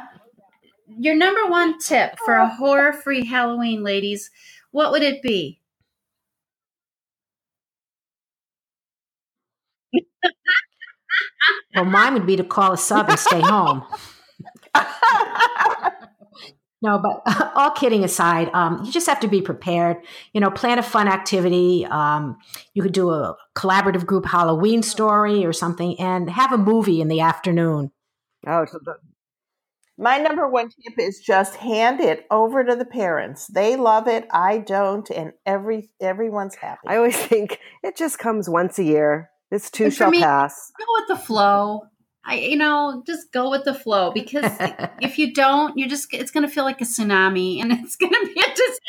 your 0.99 1.15
number 1.15 1.47
one 1.47 1.79
tip 1.79 2.19
for 2.25 2.35
a 2.35 2.49
horror-free 2.49 3.27
Halloween, 3.27 3.83
ladies, 3.83 4.31
what 4.71 4.93
would 4.93 5.03
it 5.03 5.23
be? 5.23 5.61
Well, 11.75 11.85
mine 11.85 12.15
would 12.15 12.27
be 12.27 12.37
to 12.37 12.45
call 12.45 12.73
a 12.73 12.77
sub 12.77 13.09
and 13.09 13.19
stay 13.19 13.41
home. 13.41 13.85
No, 16.85 16.99
but 16.99 17.23
all 17.55 17.71
kidding 17.71 18.05
aside, 18.05 18.51
um, 18.53 18.85
you 18.85 18.93
just 18.93 19.07
have 19.07 19.19
to 19.21 19.29
be 19.29 19.41
prepared. 19.41 19.97
You 20.35 20.43
know, 20.43 20.51
plan 20.51 20.79
a 20.79 20.83
fun 20.83 21.09
activity. 21.09 21.87
Um, 21.87 22.37
you 22.75 22.83
could 22.83 22.93
do 22.93 23.09
a 23.09 23.37
collaborative 23.57 24.05
group 24.05 24.27
Halloween 24.27 24.83
story 24.83 25.47
or 25.47 25.53
something, 25.55 25.99
and 25.99 26.29
have 26.29 26.53
a 26.53 26.59
movie 26.59 27.01
in 27.01 27.09
the 27.09 27.21
afternoon. 27.21 27.91
oh, 28.47 28.67
so 28.67 28.79
the, 28.85 28.97
My 29.97 30.19
number 30.19 30.49
one 30.49 30.71
tip 30.71 30.99
is 30.99 31.21
just 31.25 31.55
hand 31.57 32.01
it 32.01 32.27
over 32.31 32.65
to 32.65 32.75
the 32.75 32.85
parents. 32.85 33.47
They 33.47 33.77
love 33.77 34.09
it. 34.09 34.27
I 34.33 34.59
don't, 34.59 35.09
and 35.11 35.33
every 35.47 35.91
everyone's 36.01 36.57
happy. 36.57 36.81
I 36.89 36.97
always 36.97 37.17
think 37.17 37.59
it 37.83 37.97
just 37.97 38.19
comes 38.19 38.49
once 38.51 38.79
a 38.79 38.85
year. 38.85 39.31
This 39.51 39.71
too 39.71 39.85
And 39.85 39.95
shall 39.95 40.11
me- 40.11 40.21
pass. 40.21 40.73
Go 40.79 40.85
with 40.99 41.09
the 41.19 41.25
flow. 41.25 41.83
I, 42.27 42.37
you 42.39 42.57
know, 42.57 43.03
just 43.07 43.31
go 43.33 43.51
with 43.51 43.65
the 43.65 43.75
flow 43.75 44.11
because 44.11 44.51
if 45.01 45.19
you 45.19 45.33
don't, 45.33 45.77
you're 45.79 45.89
just 45.91 46.09
it's 46.13 46.31
going 46.31 46.47
to 46.47 46.51
feel 46.53 46.65
like 46.65 46.81
a 46.81 46.85
tsunami 46.85 47.61
and 47.61 47.71
it's 47.85 47.97
going 47.97 48.13
to 48.13 48.27
be 48.35 48.41
a 48.41 48.49
disaster. 48.49 48.81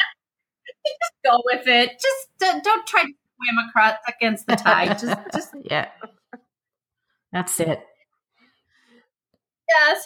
just 0.86 1.14
go 1.24 1.42
with 1.46 1.68
it. 1.68 1.92
Just 2.02 2.30
don't, 2.40 2.64
don't 2.64 2.88
try 2.88 3.02
to 3.04 3.08
swim 3.10 3.68
across 3.70 3.98
against 4.08 4.48
the 4.48 4.56
tide. 4.56 4.98
Just, 4.98 5.18
just 5.34 5.50
yeah, 5.70 5.90
that's 7.32 7.60
it. 7.60 7.82
yes. 9.70 10.04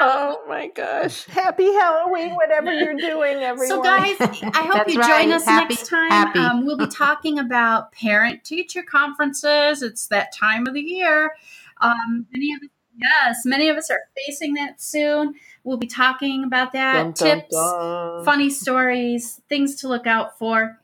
Oh 0.00 0.42
my 0.48 0.68
gosh! 0.68 1.24
Happy 1.26 1.72
Halloween, 1.72 2.34
whatever 2.34 2.72
you're 2.72 2.94
doing, 2.94 3.36
everyone. 3.42 3.68
So, 3.68 3.82
guys, 3.82 4.16
I 4.20 4.26
hope 4.66 4.72
That's 4.74 4.94
you 4.94 5.00
right. 5.00 5.22
join 5.24 5.32
us 5.32 5.44
Happy- 5.44 5.74
next 5.74 5.88
time. 5.88 6.10
happy. 6.10 6.38
Um, 6.38 6.66
we'll 6.66 6.76
be 6.76 6.86
talking 6.86 7.38
about 7.38 7.92
parent 7.92 8.44
teacher 8.44 8.82
conferences. 8.82 9.82
It's 9.82 10.06
that 10.08 10.34
time 10.34 10.66
of 10.66 10.74
the 10.74 10.82
year. 10.82 11.34
Um, 11.80 12.26
many 12.32 12.52
of 12.54 12.62
us, 12.62 12.68
yes, 12.96 13.42
many 13.44 13.68
of 13.68 13.76
us 13.76 13.90
are 13.90 14.00
facing 14.26 14.54
that 14.54 14.80
soon. 14.80 15.34
We'll 15.64 15.76
be 15.76 15.86
talking 15.86 16.44
about 16.44 16.72
that. 16.72 16.94
Dun, 16.94 17.12
dun, 17.12 17.38
tips, 17.40 17.54
dun. 17.56 18.24
funny 18.24 18.50
stories, 18.50 19.40
things 19.48 19.76
to 19.80 19.88
look 19.88 20.06
out 20.06 20.38
for. 20.38 20.80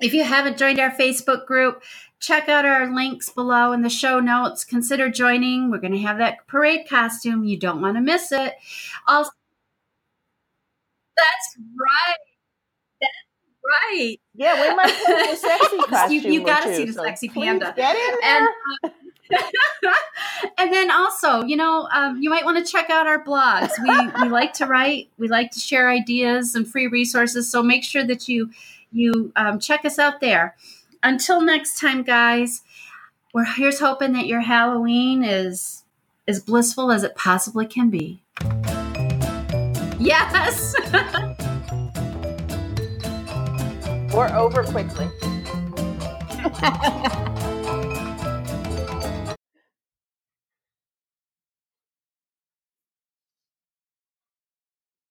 If 0.00 0.12
you 0.12 0.24
haven't 0.24 0.56
joined 0.58 0.78
our 0.80 0.90
Facebook 0.90 1.46
group, 1.46 1.82
check 2.26 2.48
out 2.48 2.64
our 2.64 2.94
links 2.94 3.28
below 3.30 3.72
in 3.72 3.82
the 3.82 3.90
show 3.90 4.20
notes. 4.20 4.64
Consider 4.64 5.08
joining. 5.10 5.70
We're 5.70 5.78
going 5.78 5.92
to 5.92 5.98
have 6.00 6.18
that 6.18 6.46
parade 6.46 6.88
costume. 6.88 7.44
You 7.44 7.58
don't 7.58 7.80
want 7.80 7.96
to 7.96 8.00
miss 8.00 8.32
it. 8.32 8.54
Also, 9.06 9.30
that's 11.16 11.56
right. 11.78 12.16
That's 13.00 13.12
right. 13.64 14.20
Yeah, 14.34 14.68
we 14.70 14.74
might 14.76 14.94
put 15.06 15.30
the 15.30 15.36
sexy 15.48 15.78
costume. 15.88 16.32
You- 16.32 16.40
you 16.40 16.44
gotta 16.46 16.70
two, 16.70 16.76
see 16.76 16.84
the 16.86 16.92
so 16.94 17.04
sexy 17.04 17.28
panda. 17.28 17.72
Get 17.76 17.96
in 17.96 18.14
And 18.24 18.48
there. 18.82 18.90
uh, 18.90 18.90
and 20.58 20.72
then 20.72 20.90
also, 20.90 21.42
you 21.44 21.56
know, 21.56 21.88
um, 21.92 22.20
you 22.20 22.28
might 22.30 22.44
want 22.44 22.64
to 22.64 22.70
check 22.70 22.90
out 22.90 23.06
our 23.06 23.24
blogs. 23.24 23.70
We 23.82 24.22
we 24.22 24.28
like 24.28 24.52
to 24.54 24.66
write. 24.66 25.08
We 25.18 25.28
like 25.28 25.50
to 25.52 25.60
share 25.60 25.88
ideas 25.90 26.54
and 26.54 26.68
free 26.68 26.86
resources. 26.88 27.50
So 27.50 27.62
make 27.62 27.84
sure 27.84 28.04
that 28.04 28.28
you 28.28 28.50
you 28.92 29.32
um, 29.36 29.58
check 29.58 29.84
us 29.84 29.98
out 29.98 30.20
there. 30.20 30.54
Until 31.04 31.40
next 31.42 31.78
time, 31.78 32.02
guys. 32.02 32.62
We're 33.34 33.44
here's 33.44 33.78
hoping 33.78 34.14
that 34.14 34.26
your 34.26 34.40
Halloween 34.40 35.22
is 35.22 35.84
as 36.26 36.40
blissful 36.40 36.90
as 36.90 37.02
it 37.02 37.14
possibly 37.14 37.66
can 37.66 37.90
be. 37.90 38.22
Yes. 39.98 40.74
or 44.14 44.32
over 44.32 44.64
quickly. 44.64 45.10